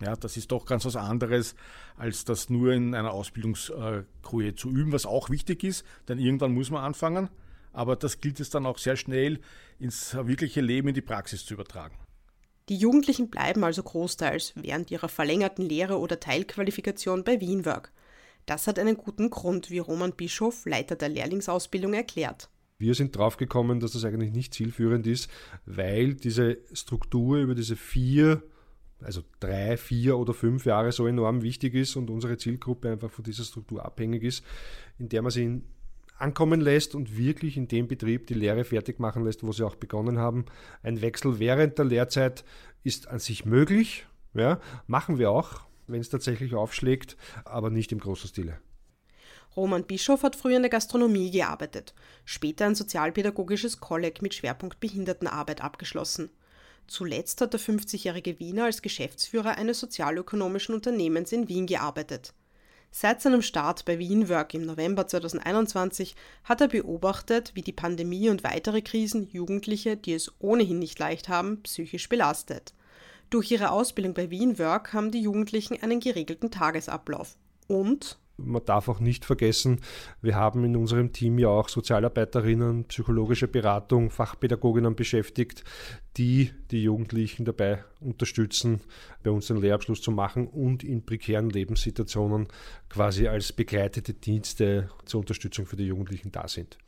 Ja, 0.03 0.17
das 0.17 0.39
ist 0.39 0.51
doch 0.51 0.65
ganz 0.65 0.87
was 0.87 0.97
anderes, 0.97 1.55
als 1.97 2.25
das 2.25 2.49
nur 2.49 2.73
in 2.73 2.95
einer 2.95 3.13
Ausbildungskoje 3.13 4.55
zu 4.55 4.71
üben, 4.71 4.93
was 4.93 5.05
auch 5.05 5.29
wichtig 5.29 5.63
ist, 5.63 5.85
denn 6.09 6.19
irgendwann 6.19 6.53
muss 6.53 6.71
man 6.71 6.83
anfangen. 6.83 7.29
Aber 7.73 7.97
das 7.97 8.21
gilt 8.21 8.41
es 8.41 8.51
dann 8.51 8.67
auch 8.67 8.79
sehr 8.79 8.97
schnell 8.97 9.41
ins 9.79 10.15
wirkliche 10.15 10.63
Leben, 10.63 10.89
in 10.89 10.95
die 10.95 11.03
Praxis 11.03 11.45
zu 11.45 11.55
übertragen. 11.55 11.95
Die 12.71 12.77
Jugendlichen 12.77 13.31
bleiben 13.31 13.65
also 13.65 13.83
großteils 13.83 14.55
während 14.55 14.93
ihrer 14.93 15.09
verlängerten 15.09 15.69
Lehre 15.69 15.99
oder 15.99 16.21
Teilqualifikation 16.21 17.25
bei 17.25 17.41
Wienwerk. 17.41 17.93
Das 18.47 18.69
hat 18.69 18.79
einen 18.79 18.97
guten 18.97 19.29
Grund, 19.29 19.71
wie 19.71 19.81
Roman 19.81 20.13
Bischof, 20.13 20.65
Leiter 20.67 20.95
der 20.95 21.09
Lehrlingsausbildung, 21.09 21.95
erklärt. 21.95 22.49
Wir 22.79 22.95
sind 22.95 23.17
draufgekommen, 23.17 23.81
dass 23.81 23.93
das 23.93 24.05
eigentlich 24.05 24.31
nicht 24.31 24.55
zielführend 24.55 25.07
ist, 25.09 25.29
weil 25.67 26.15
diese 26.15 26.59
Struktur 26.73 27.39
über 27.39 27.57
diese 27.57 27.75
vier 27.75 28.43
also 29.03 29.23
drei, 29.41 29.77
vier 29.77 30.19
oder 30.19 30.35
fünf 30.35 30.67
Jahre 30.67 30.93
so 30.93 31.07
enorm 31.07 31.43
wichtig 31.43 31.75
ist 31.75 31.97
und 31.97 32.11
unsere 32.11 32.37
Zielgruppe 32.37 32.91
einfach 32.91 33.11
von 33.11 33.25
dieser 33.25 33.45
Struktur 33.45 33.85
abhängig 33.85 34.23
ist, 34.23 34.45
in 34.99 35.09
der 35.09 35.23
man 35.23 35.31
sie 35.31 35.63
ankommen 36.21 36.61
lässt 36.61 36.95
und 36.95 37.17
wirklich 37.17 37.57
in 37.57 37.69
dem 37.69 37.89
Betrieb 37.89 38.27
die 38.27 38.35
Lehre 38.35 38.65
fertig 38.65 38.99
machen 38.99 39.25
lässt, 39.25 39.43
wo 39.45 39.53
sie 39.53 39.65
auch 39.65 39.77
begonnen 39.77 40.19
haben. 40.19 40.47
Ein 40.83 41.01
Wechsel 41.01 41.39
während 41.39 41.79
der 41.79 41.85
Lehrzeit 41.85 42.45
ist 42.85 43.09
an 43.09 43.19
sich 43.19 43.45
möglich, 43.45 44.07
ja, 44.35 44.61
machen 44.87 45.19
wir 45.19 45.31
auch, 45.31 45.63
wenn 45.87 46.01
es 46.01 46.09
tatsächlich 46.09 46.55
aufschlägt, 46.55 47.17
aber 47.45 47.71
nicht 47.71 47.93
im 47.93 48.01
großen 48.01 48.29
Stile. 48.29 48.59
Roman 49.57 49.85
Bischof 49.85 50.23
hat 50.23 50.37
früher 50.37 50.57
in 50.57 50.63
der 50.63 50.71
Gastronomie 50.71 51.31
gearbeitet, 51.31 51.95
später 52.25 52.67
ein 52.67 52.77
sozialpädagogisches 52.77 53.81
Kolleg 53.81 54.23
mit 54.23 54.35
Schwerpunkt 54.35 54.79
Behindertenarbeit 54.79 55.61
abgeschlossen. 55.61 56.31
Zuletzt 56.87 57.41
hat 57.41 57.53
der 57.53 57.61
50-jährige 57.61 58.39
Wiener 58.39 58.65
als 58.65 58.83
Geschäftsführer 58.83 59.57
eines 59.57 59.81
sozialökonomischen 59.81 60.75
Unternehmens 60.75 61.33
in 61.33 61.49
Wien 61.49 61.67
gearbeitet. 61.67 62.33
Seit 62.93 63.23
seinem 63.23 63.41
Start 63.41 63.85
bei 63.85 64.01
Wienwork 64.01 64.53
im 64.53 64.67
November 64.67 65.07
2021 65.07 66.17
hat 66.43 66.61
er 66.61 66.69
beobachtet, 66.69 67.53
wie 67.55 67.63
die 67.63 67.73
Pandemie 67.73 68.29
und 68.29 68.43
weitere 68.43 68.83
Krisen 68.83 69.29
Jugendliche, 69.31 69.97
die 69.97 70.13
es 70.13 70.33
ohnehin 70.41 70.81
nicht 70.81 70.99
leicht 70.99 71.29
haben, 71.29 71.63
psychisch 71.63 72.09
belastet. 72.09 72.75
Durch 73.31 73.49
ihre 73.53 73.71
Ausbildung 73.71 74.13
bei 74.15 74.31
Wienwork 74.31 74.93
haben 74.93 75.13
die 75.13 75.23
Jugendlichen 75.23 75.81
einen 75.81 76.01
geregelten 76.01 76.51
Tagesablauf. 76.51 77.37
Und 77.69 78.19
man 78.37 78.65
darf 78.65 78.89
auch 78.89 79.01
nicht 79.01 79.25
vergessen, 79.25 79.81
wir 80.21 80.35
haben 80.35 80.65
in 80.65 80.75
unserem 80.75 81.13
Team 81.13 81.39
ja 81.39 81.49
auch 81.49 81.69
Sozialarbeiterinnen, 81.69 82.85
psychologische 82.85 83.47
Beratung, 83.47 84.11
Fachpädagoginnen 84.11 84.97
beschäftigt, 84.97 85.63
die 86.17 86.51
die 86.71 86.83
Jugendlichen 86.83 87.45
dabei 87.45 87.85
unterstützen, 88.01 88.81
bei 89.23 89.31
uns 89.31 89.47
den 89.47 89.59
Lehrabschluss 89.59 90.03
zu 90.03 90.11
machen 90.11 90.49
und 90.49 90.83
in 90.83 91.05
prekären 91.05 91.51
Lebenssituationen 91.51 92.49
quasi 92.89 93.29
als 93.29 93.53
begleitete 93.53 94.15
Dienste 94.15 94.91
zur 95.05 95.21
Unterstützung 95.21 95.67
für 95.67 95.77
die 95.77 95.87
Jugendlichen 95.87 96.33
da 96.33 96.49
sind. 96.49 96.79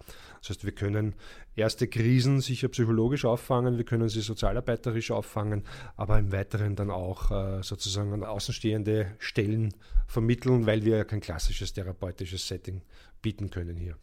Das 0.41 0.51
heißt, 0.51 0.65
wir 0.65 0.73
können 0.73 1.15
erste 1.55 1.87
Krisen 1.87 2.41
sicher 2.41 2.69
psychologisch 2.69 3.25
auffangen, 3.25 3.77
wir 3.77 3.85
können 3.85 4.09
sie 4.09 4.23
sozialarbeiterisch 4.23 5.13
auffangen, 5.13 5.63
aber 5.97 6.19
im 6.19 6.33
Weiteren 6.33 6.75
dann 6.75 6.91
auch 6.91 7.31
äh, 7.31 7.63
sozusagen 7.63 8.13
an 8.13 8.25
außenstehende 8.25 9.15
Stellen 9.19 9.73
vermitteln, 10.09 10.67
weil 10.67 10.85
wir 10.85 10.97
ja 10.97 11.05
kein 11.05 11.21
klassisches 11.21 11.73
therapeutisches 11.73 12.49
Setting 12.49 12.83
bieten 13.21 13.51
können 13.51 13.77
hier. 13.77 13.97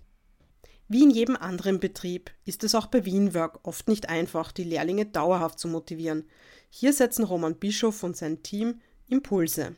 Wie 0.91 1.03
in 1.03 1.11
jedem 1.11 1.35
anderen 1.35 1.79
Betrieb 1.79 2.31
ist 2.45 2.63
es 2.63 2.73
auch 2.73 2.87
bei 2.87 3.05
Wienwork 3.05 3.59
oft 3.61 3.87
nicht 3.87 4.09
einfach, 4.09 4.51
die 4.51 4.63
Lehrlinge 4.63 5.05
dauerhaft 5.05 5.59
zu 5.59 5.67
motivieren. 5.67 6.23
Hier 6.71 6.93
setzen 6.93 7.25
Roman 7.25 7.53
Bischof 7.53 8.01
und 8.01 8.17
sein 8.17 8.41
Team 8.41 8.81
Impulse. 9.07 9.75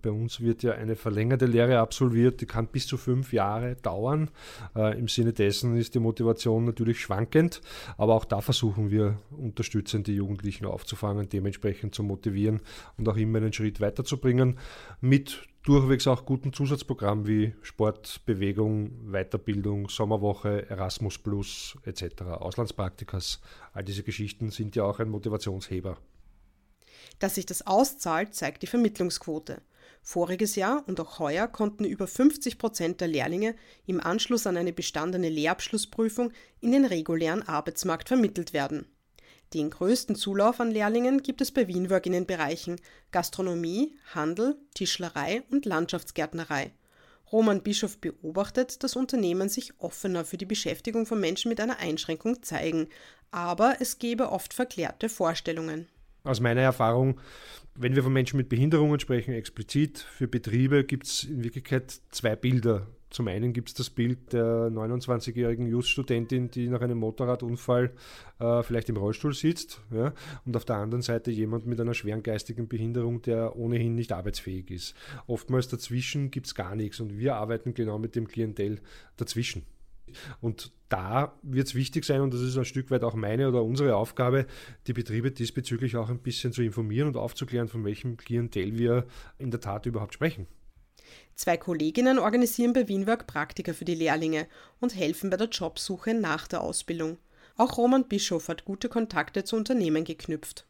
Bei 0.00 0.12
uns 0.12 0.40
wird 0.40 0.62
ja 0.62 0.74
eine 0.74 0.94
verlängerte 0.94 1.46
Lehre 1.46 1.80
absolviert, 1.80 2.40
die 2.40 2.46
kann 2.46 2.68
bis 2.68 2.86
zu 2.86 2.96
fünf 2.98 3.32
Jahre 3.32 3.74
dauern. 3.74 4.30
Äh, 4.76 4.96
Im 4.96 5.08
Sinne 5.08 5.32
dessen 5.32 5.76
ist 5.76 5.96
die 5.96 5.98
Motivation 5.98 6.64
natürlich 6.64 7.00
schwankend, 7.00 7.60
aber 7.96 8.14
auch 8.14 8.24
da 8.24 8.40
versuchen 8.40 8.92
wir 8.92 9.18
unterstützend 9.36 10.06
die 10.06 10.14
Jugendlichen 10.14 10.66
aufzufangen, 10.66 11.28
dementsprechend 11.28 11.96
zu 11.96 12.04
motivieren 12.04 12.60
und 12.96 13.08
auch 13.08 13.16
immer 13.16 13.38
einen 13.38 13.52
Schritt 13.52 13.80
weiterzubringen 13.80 14.60
mit 15.00 15.48
durchwegs 15.64 16.06
auch 16.06 16.24
guten 16.24 16.52
Zusatzprogrammen 16.52 17.26
wie 17.26 17.54
Sport, 17.62 18.20
Bewegung, 18.26 19.10
Weiterbildung, 19.10 19.88
Sommerwoche, 19.88 20.68
Erasmus 20.68 21.18
Plus 21.18 21.76
etc., 21.84 22.22
Auslandspraktikas. 22.22 23.40
All 23.72 23.82
diese 23.82 24.02
Geschichten 24.02 24.50
sind 24.50 24.76
ja 24.76 24.84
auch 24.84 25.00
ein 25.00 25.08
Motivationsheber. 25.08 25.96
Dass 27.18 27.36
sich 27.36 27.46
das 27.46 27.66
auszahlt, 27.66 28.34
zeigt 28.34 28.62
die 28.62 28.66
Vermittlungsquote. 28.66 29.62
Voriges 30.02 30.54
Jahr 30.54 30.84
und 30.86 31.00
auch 31.00 31.18
heuer 31.18 31.48
konnten 31.48 31.84
über 31.84 32.06
50 32.06 32.58
Prozent 32.58 33.00
der 33.00 33.08
Lehrlinge 33.08 33.54
im 33.86 34.00
Anschluss 34.00 34.46
an 34.46 34.58
eine 34.58 34.72
bestandene 34.72 35.30
Lehrabschlussprüfung 35.30 36.32
in 36.60 36.72
den 36.72 36.84
regulären 36.84 37.42
Arbeitsmarkt 37.42 38.08
vermittelt 38.08 38.52
werden. 38.52 38.86
Den 39.54 39.70
größten 39.70 40.16
Zulauf 40.16 40.60
an 40.60 40.70
Lehrlingen 40.70 41.22
gibt 41.22 41.40
es 41.40 41.52
bei 41.52 41.68
Wienwork 41.68 42.06
in 42.06 42.12
den 42.12 42.26
Bereichen 42.26 42.80
Gastronomie, 43.12 43.96
Handel, 44.14 44.56
Tischlerei 44.74 45.42
und 45.50 45.64
Landschaftsgärtnerei. 45.64 46.72
Roman 47.32 47.62
Bischof 47.62 47.98
beobachtet, 47.98 48.82
dass 48.82 48.96
Unternehmen 48.96 49.48
sich 49.48 49.72
offener 49.78 50.24
für 50.24 50.36
die 50.36 50.44
Beschäftigung 50.44 51.06
von 51.06 51.20
Menschen 51.20 51.48
mit 51.48 51.60
einer 51.60 51.78
Einschränkung 51.78 52.42
zeigen, 52.42 52.88
aber 53.30 53.76
es 53.80 53.98
gebe 53.98 54.30
oft 54.30 54.52
verklärte 54.52 55.08
Vorstellungen. 55.08 55.88
Aus 56.24 56.40
meiner 56.40 56.62
Erfahrung 56.62 57.20
wenn 57.76 57.96
wir 57.96 58.02
von 58.02 58.12
Menschen 58.12 58.36
mit 58.36 58.48
Behinderungen 58.48 59.00
sprechen, 59.00 59.34
explizit 59.34 59.98
für 59.98 60.28
Betriebe, 60.28 60.84
gibt 60.84 61.06
es 61.06 61.24
in 61.24 61.42
Wirklichkeit 61.42 62.00
zwei 62.10 62.36
Bilder. 62.36 62.86
Zum 63.14 63.28
einen 63.28 63.52
gibt 63.52 63.68
es 63.68 63.74
das 63.74 63.90
Bild 63.90 64.32
der 64.32 64.72
29-jährigen 64.72 65.68
Just-Studentin, 65.68 66.50
die 66.50 66.66
nach 66.66 66.80
einem 66.80 66.98
Motorradunfall 66.98 67.92
äh, 68.40 68.62
vielleicht 68.64 68.88
im 68.88 68.96
Rollstuhl 68.96 69.32
sitzt. 69.32 69.80
Ja? 69.92 70.12
Und 70.44 70.56
auf 70.56 70.64
der 70.64 70.76
anderen 70.76 71.00
Seite 71.00 71.30
jemand 71.30 71.64
mit 71.64 71.80
einer 71.80 71.94
schweren 71.94 72.24
geistigen 72.24 72.66
Behinderung, 72.66 73.22
der 73.22 73.54
ohnehin 73.54 73.94
nicht 73.94 74.10
arbeitsfähig 74.10 74.68
ist. 74.72 74.96
Oftmals 75.28 75.68
dazwischen 75.68 76.32
gibt 76.32 76.48
es 76.48 76.56
gar 76.56 76.74
nichts 76.74 76.98
und 76.98 77.16
wir 77.16 77.36
arbeiten 77.36 77.72
genau 77.72 78.00
mit 78.00 78.16
dem 78.16 78.26
Klientel 78.26 78.80
dazwischen. 79.16 79.62
Und 80.40 80.72
da 80.88 81.38
wird 81.42 81.68
es 81.68 81.76
wichtig 81.76 82.04
sein, 82.04 82.20
und 82.20 82.34
das 82.34 82.40
ist 82.40 82.58
ein 82.58 82.64
Stück 82.64 82.90
weit 82.90 83.04
auch 83.04 83.14
meine 83.14 83.48
oder 83.48 83.62
unsere 83.62 83.94
Aufgabe, 83.94 84.46
die 84.88 84.92
Betriebe 84.92 85.30
diesbezüglich 85.30 85.96
auch 85.96 86.10
ein 86.10 86.18
bisschen 86.18 86.52
zu 86.52 86.62
informieren 86.62 87.06
und 87.06 87.16
aufzuklären, 87.16 87.68
von 87.68 87.84
welchem 87.84 88.16
Klientel 88.16 88.76
wir 88.76 89.06
in 89.38 89.52
der 89.52 89.60
Tat 89.60 89.86
überhaupt 89.86 90.14
sprechen. 90.14 90.48
Zwei 91.34 91.56
Kolleginnen 91.56 92.18
organisieren 92.18 92.72
bei 92.72 92.88
Wienwerk 92.88 93.26
Praktika 93.26 93.72
für 93.72 93.84
die 93.84 93.94
Lehrlinge 93.94 94.46
und 94.80 94.94
helfen 94.94 95.30
bei 95.30 95.36
der 95.36 95.48
Jobsuche 95.48 96.14
nach 96.14 96.46
der 96.46 96.60
Ausbildung. 96.60 97.18
Auch 97.56 97.76
Roman 97.76 98.08
Bischof 98.08 98.48
hat 98.48 98.64
gute 98.64 98.88
Kontakte 98.88 99.44
zu 99.44 99.56
Unternehmen 99.56 100.04
geknüpft. 100.04 100.66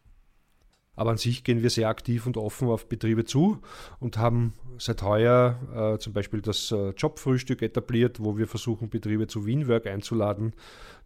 Aber 0.96 1.10
an 1.10 1.16
sich 1.16 1.42
gehen 1.42 1.62
wir 1.62 1.70
sehr 1.70 1.88
aktiv 1.88 2.26
und 2.26 2.36
offen 2.36 2.68
auf 2.68 2.88
Betriebe 2.88 3.24
zu 3.24 3.60
und 3.98 4.16
haben 4.16 4.54
seit 4.78 5.02
heuer 5.02 5.94
äh, 5.94 5.98
zum 5.98 6.12
Beispiel 6.12 6.40
das 6.40 6.70
äh, 6.70 6.90
Jobfrühstück 6.90 7.62
etabliert, 7.62 8.18
wo 8.20 8.38
wir 8.38 8.46
versuchen, 8.46 8.90
Betriebe 8.90 9.26
zu 9.26 9.44
Wienwork 9.46 9.86
einzuladen, 9.86 10.52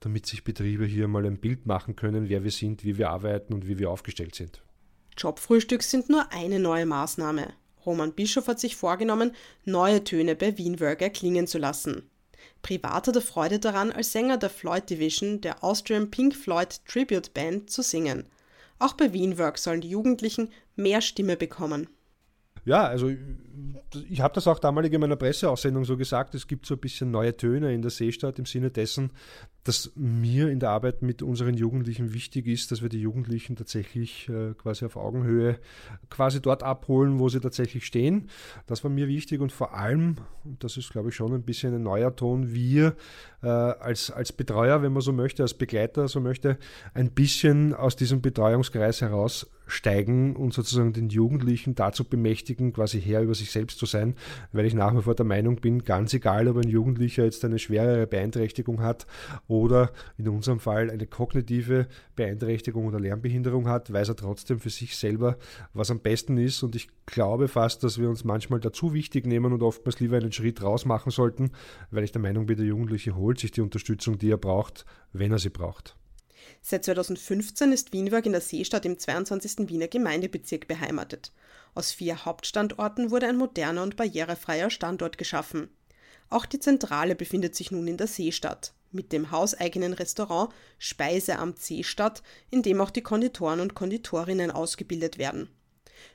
damit 0.00 0.26
sich 0.26 0.44
Betriebe 0.44 0.84
hier 0.84 1.08
mal 1.08 1.24
ein 1.24 1.38
Bild 1.38 1.66
machen 1.66 1.96
können, 1.96 2.28
wer 2.28 2.44
wir 2.44 2.50
sind, 2.50 2.84
wie 2.84 2.98
wir 2.98 3.10
arbeiten 3.10 3.54
und 3.54 3.66
wie 3.66 3.78
wir 3.78 3.90
aufgestellt 3.90 4.34
sind. 4.34 4.62
Jobfrühstück 5.16 5.82
sind 5.82 6.08
nur 6.08 6.32
eine 6.32 6.58
neue 6.58 6.86
Maßnahme. 6.86 7.54
Roman 7.88 8.12
Bischof 8.12 8.46
hat 8.46 8.60
sich 8.60 8.76
vorgenommen, 8.76 9.32
neue 9.64 10.04
Töne 10.04 10.36
bei 10.36 10.56
Wienwork 10.56 11.02
erklingen 11.02 11.46
zu 11.46 11.58
lassen. 11.58 12.08
Privat 12.62 13.08
hat 13.08 13.16
er 13.16 13.22
Freude 13.22 13.58
daran, 13.58 13.90
als 13.90 14.12
Sänger 14.12 14.36
der 14.36 14.50
Floyd 14.50 14.88
Division 14.88 15.40
der 15.40 15.64
Austrian 15.64 16.10
Pink 16.10 16.36
Floyd 16.36 16.80
Tribute 16.86 17.34
Band 17.34 17.70
zu 17.70 17.82
singen– 17.82 18.26
auch 18.78 18.92
bei 18.92 19.12
Wienwork 19.12 19.58
sollen 19.58 19.80
die 19.80 19.90
Jugendlichen 19.90 20.50
mehr 20.76 21.00
Stimme 21.00 21.36
bekommen. 21.36 21.88
Ja, 22.64 22.84
also 22.86 23.10
ich 24.08 24.20
habe 24.20 24.34
das 24.34 24.46
auch 24.46 24.58
damalig 24.58 24.92
in 24.92 25.00
meiner 25.00 25.16
Presseaussendung 25.16 25.84
so 25.84 25.96
gesagt, 25.96 26.34
es 26.34 26.46
gibt 26.46 26.66
so 26.66 26.74
ein 26.74 26.80
bisschen 26.80 27.10
neue 27.10 27.36
Töne 27.36 27.72
in 27.72 27.82
der 27.82 27.90
Seestadt 27.90 28.38
im 28.38 28.46
Sinne 28.46 28.70
dessen, 28.70 29.10
dass 29.68 29.92
mir 29.94 30.48
in 30.48 30.60
der 30.60 30.70
Arbeit 30.70 31.02
mit 31.02 31.22
unseren 31.22 31.52
Jugendlichen 31.52 32.14
wichtig 32.14 32.46
ist, 32.46 32.72
dass 32.72 32.80
wir 32.80 32.88
die 32.88 33.02
Jugendlichen 33.02 33.54
tatsächlich 33.54 34.26
äh, 34.30 34.54
quasi 34.54 34.86
auf 34.86 34.96
Augenhöhe 34.96 35.58
quasi 36.08 36.40
dort 36.40 36.62
abholen, 36.62 37.18
wo 37.18 37.28
sie 37.28 37.38
tatsächlich 37.38 37.84
stehen. 37.84 38.30
Das 38.66 38.82
war 38.82 38.90
mir 38.90 39.08
wichtig 39.08 39.42
und 39.42 39.52
vor 39.52 39.74
allem, 39.74 40.16
und 40.44 40.64
das 40.64 40.78
ist 40.78 40.88
glaube 40.90 41.10
ich 41.10 41.14
schon 41.14 41.34
ein 41.34 41.42
bisschen 41.42 41.74
ein 41.74 41.82
neuer 41.82 42.16
Ton, 42.16 42.54
wir 42.54 42.96
äh, 43.42 43.46
als, 43.46 44.10
als 44.10 44.32
Betreuer, 44.32 44.82
wenn 44.82 44.92
man 44.94 45.02
so 45.02 45.12
möchte, 45.12 45.42
als 45.42 45.52
Begleiter 45.52 46.08
so 46.08 46.20
möchte, 46.20 46.56
ein 46.94 47.10
bisschen 47.10 47.74
aus 47.74 47.94
diesem 47.94 48.22
Betreuungskreis 48.22 49.02
heraussteigen 49.02 50.34
und 50.34 50.54
sozusagen 50.54 50.94
den 50.94 51.10
Jugendlichen 51.10 51.74
dazu 51.74 52.04
bemächtigen, 52.04 52.72
quasi 52.72 53.00
Herr 53.00 53.20
über 53.20 53.34
sich 53.34 53.50
selbst 53.50 53.78
zu 53.78 53.84
sein, 53.84 54.14
weil 54.52 54.64
ich 54.64 54.74
nach 54.74 54.96
wie 54.96 55.02
vor 55.02 55.14
der 55.14 55.26
Meinung 55.26 55.56
bin, 55.56 55.84
ganz 55.84 56.14
egal, 56.14 56.48
ob 56.48 56.56
ein 56.56 56.68
Jugendlicher 56.68 57.24
jetzt 57.24 57.44
eine 57.44 57.58
schwerere 57.58 58.06
Beeinträchtigung 58.06 58.80
hat 58.80 59.06
oder 59.46 59.57
in 60.16 60.28
unserem 60.28 60.60
Fall 60.60 60.90
eine 60.90 61.06
kognitive 61.06 61.86
Beeinträchtigung 62.16 62.86
oder 62.86 63.00
Lernbehinderung 63.00 63.68
hat, 63.68 63.92
weiß 63.92 64.08
er 64.08 64.16
trotzdem 64.16 64.60
für 64.60 64.70
sich 64.70 64.96
selber, 64.96 65.38
was 65.72 65.90
am 65.90 66.00
besten 66.00 66.36
ist 66.36 66.62
und 66.62 66.74
ich 66.74 66.88
glaube 67.06 67.48
fast, 67.48 67.82
dass 67.82 67.98
wir 67.98 68.08
uns 68.08 68.24
manchmal 68.24 68.60
dazu 68.60 68.92
wichtig 68.92 69.26
nehmen 69.26 69.52
und 69.52 69.62
oftmals 69.62 70.00
lieber 70.00 70.16
einen 70.16 70.32
Schritt 70.32 70.62
raus 70.62 70.84
machen 70.84 71.10
sollten, 71.10 71.52
weil 71.90 72.04
ich 72.04 72.12
der 72.12 72.20
Meinung 72.20 72.46
bin, 72.46 72.56
der 72.56 72.66
Jugendliche 72.66 73.16
holt 73.16 73.38
holt 73.38 73.40
sich 73.40 73.50
die 73.52 73.60
Unterstützung, 73.60 74.18
die 74.18 74.30
er 74.30 74.38
braucht, 74.38 74.84
wenn 75.12 75.32
er 75.32 75.38
sie 75.38 75.50
braucht. 75.50 75.96
Seit 76.60 76.84
2015 76.84 77.72
ist 77.72 77.92
Wienwerk 77.92 78.26
in 78.26 78.32
der 78.32 78.40
Seestadt 78.40 78.84
im 78.84 78.98
22. 78.98 79.68
Wiener 79.68 79.86
Gemeindebezirk 79.86 80.66
beheimatet. 80.66 81.32
Aus 81.74 81.92
vier 81.92 82.24
Hauptstandorten 82.24 83.10
wurde 83.10 83.28
ein 83.28 83.36
moderner 83.36 83.82
und 83.82 83.96
barrierefreier 83.96 84.70
Standort 84.70 85.18
geschaffen. 85.18 85.68
Auch 86.30 86.46
die 86.46 86.58
Zentrale 86.58 87.14
befindet 87.14 87.54
sich 87.54 87.70
nun 87.70 87.86
in 87.86 87.96
der 87.96 88.06
Seestadt, 88.06 88.72
mit 88.92 89.12
dem 89.12 89.30
hauseigenen 89.30 89.92
Restaurant 89.92 90.52
Speiseamt 90.78 91.58
Seestadt, 91.58 92.22
in 92.50 92.62
dem 92.62 92.80
auch 92.80 92.90
die 92.90 93.02
Konditoren 93.02 93.60
und 93.60 93.74
Konditorinnen 93.74 94.50
ausgebildet 94.50 95.18
werden. 95.18 95.48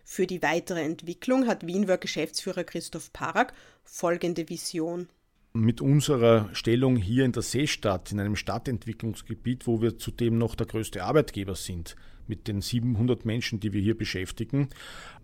Für 0.03 0.27
die 0.27 0.41
weitere 0.41 0.81
Entwicklung 0.81 1.47
hat 1.47 1.65
Wienwerk 1.65 2.01
Geschäftsführer 2.01 2.63
Christoph 2.63 3.11
Parak 3.13 3.53
folgende 3.83 4.49
Vision. 4.49 5.07
Mit 5.53 5.81
unserer 5.81 6.49
Stellung 6.53 6.95
hier 6.95 7.25
in 7.25 7.31
der 7.31 7.43
Seestadt, 7.43 8.11
in 8.11 8.19
einem 8.19 8.35
Stadtentwicklungsgebiet, 8.35 9.67
wo 9.67 9.81
wir 9.81 9.99
zudem 9.99 10.37
noch 10.37 10.55
der 10.55 10.65
größte 10.65 11.03
Arbeitgeber 11.03 11.55
sind, 11.55 11.95
mit 12.25 12.47
den 12.47 12.61
700 12.61 13.25
Menschen, 13.25 13.59
die 13.59 13.73
wir 13.73 13.81
hier 13.81 13.97
beschäftigen, 13.97 14.69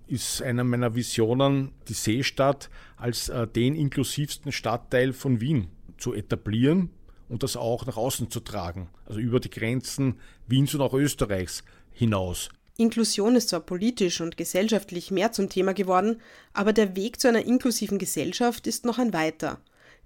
ist 0.07 0.41
einer 0.41 0.63
meiner 0.63 0.95
Visionen, 0.95 1.71
die 1.87 1.93
Seestadt 1.93 2.69
als 2.97 3.29
äh, 3.29 3.47
den 3.47 3.75
inklusivsten 3.75 4.51
Stadtteil 4.51 5.13
von 5.13 5.39
Wien 5.39 5.69
zu 5.97 6.13
etablieren 6.13 6.89
und 7.29 7.43
das 7.43 7.55
auch 7.55 7.85
nach 7.85 7.97
außen 7.97 8.29
zu 8.29 8.41
tragen, 8.41 8.89
also 9.05 9.19
über 9.19 9.39
die 9.39 9.49
Grenzen 9.49 10.19
Wiens 10.47 10.73
und 10.73 10.81
auch 10.81 10.93
Österreichs 10.93 11.63
hinaus. 11.91 12.49
Inklusion 12.77 13.35
ist 13.35 13.49
zwar 13.49 13.59
politisch 13.59 14.21
und 14.21 14.37
gesellschaftlich 14.37 15.11
mehr 15.11 15.31
zum 15.31 15.49
Thema 15.49 15.73
geworden, 15.73 16.21
aber 16.53 16.73
der 16.73 16.95
Weg 16.95 17.19
zu 17.19 17.27
einer 17.27 17.45
inklusiven 17.45 17.99
Gesellschaft 17.99 18.67
ist 18.67 18.85
noch 18.85 18.99
ein 18.99 19.13
weiter. 19.13 19.59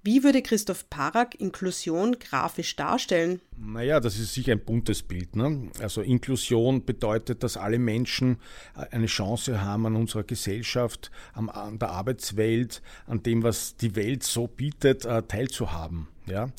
Wie 0.05 0.21
würde 0.25 0.41
Christoph 0.41 0.89
Parak 0.89 1.39
Inklusion 1.39 2.19
grafisch 2.19 2.75
darstellen? 2.75 3.39
Naja, 3.57 4.01
das 4.01 4.19
ist 4.19 4.33
sicher 4.33 4.51
ein 4.51 4.59
buntes 4.59 5.01
Bild. 5.01 5.37
Ne? 5.37 5.69
Also 5.79 6.01
Inklusion 6.01 6.83
bedeutet, 6.83 7.41
dass 7.41 7.55
alle 7.55 7.79
Menschen 7.79 8.37
äh, 8.75 8.85
eine 8.91 9.05
Chance 9.05 9.61
haben 9.61 9.85
an 9.85 9.95
unserer 9.95 10.23
Gesellschaft, 10.23 11.09
an 11.31 11.79
der 11.79 11.89
Arbeitswelt, 11.89 12.81
an 13.07 13.23
dem, 13.23 13.43
was 13.43 13.77
die 13.77 13.95
Welt 13.95 14.23
so 14.23 14.47
bietet, 14.47 15.05
äh, 15.05 15.23
teilzuhaben. 15.23 16.09
Ja? 16.25 16.49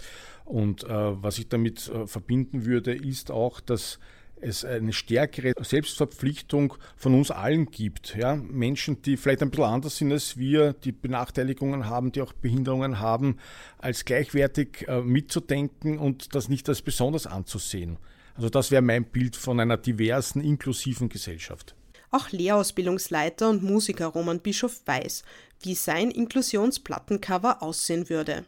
Und 0.44 0.85
äh, 0.85 0.88
was 0.88 1.38
ich 1.38 1.48
damit 1.48 1.90
verbinden 2.07 2.66
würde, 2.66 2.94
ist 2.94 3.30
auch, 3.30 3.61
dass 3.61 3.98
es 4.44 4.64
eine 4.64 4.92
stärkere 4.92 5.52
Selbstverpflichtung 5.62 6.74
von 6.96 7.14
uns 7.14 7.30
allen 7.30 7.70
gibt. 7.70 8.14
Ja? 8.16 8.37
Menschen, 8.37 9.02
die 9.02 9.16
vielleicht 9.16 9.42
ein 9.42 9.50
bisschen 9.50 9.64
anders 9.64 9.96
sind 9.96 10.12
als 10.12 10.37
wir, 10.37 10.72
die 10.72 10.92
Benachteiligungen 10.92 11.87
haben, 11.87 12.12
die 12.12 12.20
auch 12.20 12.33
Behinderungen 12.33 13.00
haben, 13.00 13.38
als 13.78 14.04
gleichwertig 14.04 14.87
äh, 14.88 15.00
mitzudenken 15.00 15.98
und 15.98 16.35
das 16.35 16.48
nicht 16.48 16.68
als 16.68 16.83
besonders 16.83 17.26
anzusehen. 17.26 17.98
Also 18.37 18.50
das 18.50 18.70
wäre 18.70 18.83
mein 18.83 19.04
Bild 19.04 19.37
von 19.37 19.61
einer 19.61 19.76
diversen, 19.76 20.42
inklusiven 20.42 21.09
Gesellschaft. 21.09 21.74
Auch 22.11 22.30
Lehrausbildungsleiter 22.30 23.48
und 23.48 23.62
Musiker 23.62 24.07
Roman 24.07 24.40
Bischof 24.40 24.83
weiß, 24.87 25.24
wie 25.62 25.74
sein 25.74 26.11
Inklusionsplattencover 26.11 27.62
aussehen 27.62 28.09
würde. 28.09 28.44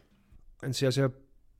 Ein 0.61 0.73
sehr, 0.73 0.91
sehr 0.91 1.11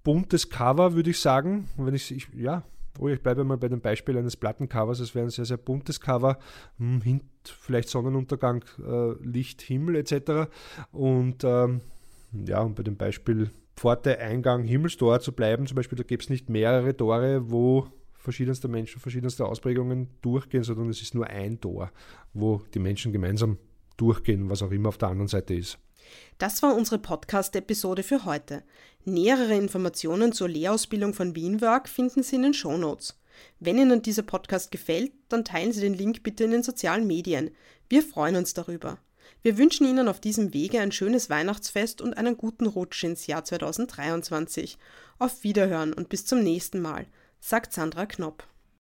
buntes 0.08 0.50
Cover, 0.50 0.94
würde 0.94 1.10
ich 1.10 1.20
sagen. 1.20 1.68
Wenn 1.76 1.94
ich, 1.94 2.16
ich 2.16 2.30
ja, 2.34 2.64
Oh, 3.00 3.10
ich 3.10 3.22
bleibe 3.22 3.44
mal 3.44 3.58
bei 3.58 3.68
dem 3.68 3.82
Beispiel 3.82 4.18
eines 4.18 4.38
Plattencovers. 4.38 5.02
Es 5.02 5.14
wäre 5.14 5.28
ein 5.28 5.30
sehr, 5.30 5.44
sehr 5.44 5.58
buntes 5.58 6.00
Cover. 6.00 6.40
Hm, 6.80 7.02
hint 7.02 7.24
vielleicht 7.44 7.90
Sonnenuntergang, 7.90 8.64
äh, 8.80 9.12
Licht, 9.22 9.62
Himmel 9.62 9.98
etc. 9.98 10.50
Und 10.94 11.44
ähm, 11.44 11.82
ja, 12.46 12.62
und 12.62 12.76
bei 12.76 12.84
dem 12.84 12.96
Beispiel 12.96 13.52
Pforte, 13.76 14.18
Eingang, 14.18 14.64
Himmelstor 14.64 15.20
zu 15.20 15.34
bleiben, 15.34 15.68
zum 15.68 15.76
Beispiel, 15.76 15.98
da 15.98 16.04
gibt 16.04 16.24
es 16.24 16.30
nicht 16.30 16.50
mehrere 16.50 16.96
Tore, 16.96 17.52
wo 17.52 17.88
verschiedenste 18.14 18.70
Menschen, 18.70 19.02
verschiedenste 19.02 19.46
Ausprägungen 19.46 20.08
durchgehen, 20.22 20.64
sondern 20.64 20.90
es 20.90 21.02
ist 21.02 21.16
nur 21.16 21.28
ein 21.28 21.60
Tor, 21.60 21.92
wo 22.34 22.62
die 22.74 22.80
Menschen 22.80 23.12
gemeinsam 23.12 23.58
durchgehen, 23.98 24.50
was 24.50 24.64
auch 24.64 24.72
immer 24.72 24.90
auf 24.90 24.98
der 24.98 25.10
anderen 25.10 25.28
Seite 25.28 25.54
ist. 25.54 25.78
Das 26.38 26.62
war 26.64 26.76
unsere 26.76 27.00
Podcast-Episode 27.00 28.04
für 28.04 28.26
heute. 28.26 28.64
Nähere 29.06 29.56
Informationen 29.56 30.34
zur 30.34 30.50
Lehrausbildung 30.50 31.14
von 31.14 31.36
Wienwerk 31.36 31.90
finden 31.90 32.24
Sie 32.24 32.36
in 32.36 32.44
den 32.44 32.54
Shownotes. 32.54 33.20
Wenn 33.60 33.78
Ihnen 33.78 34.02
dieser 34.02 34.24
Podcast 34.24 34.72
gefällt, 34.72 35.12
dann 35.30 35.46
teilen 35.46 35.72
Sie 35.72 35.82
den 35.82 35.94
Link 35.94 36.24
bitte 36.24 36.44
in 36.44 36.52
den 36.52 36.64
sozialen 36.64 37.08
Medien. 37.08 37.52
Wir 37.90 38.04
freuen 38.04 38.36
uns 38.36 38.54
darüber. 38.54 39.00
Wir 39.42 39.58
wünschen 39.58 39.88
Ihnen 39.88 40.08
auf 40.08 40.20
diesem 40.20 40.54
Wege 40.54 40.80
ein 40.80 40.92
schönes 40.92 41.30
Weihnachtsfest 41.30 42.02
und 42.02 42.18
einen 42.18 42.38
guten 42.38 42.66
Rutsch 42.66 43.04
ins 43.04 43.28
Jahr 43.28 43.44
2023. 43.44 44.78
Auf 45.20 45.44
Wiederhören 45.44 45.94
und 45.94 46.10
bis 46.10 46.26
zum 46.26 46.44
nächsten 46.44 46.82
Mal, 46.82 47.08
sagt 47.40 47.74
Sandra 47.74 48.06
Knopp. 48.06 48.44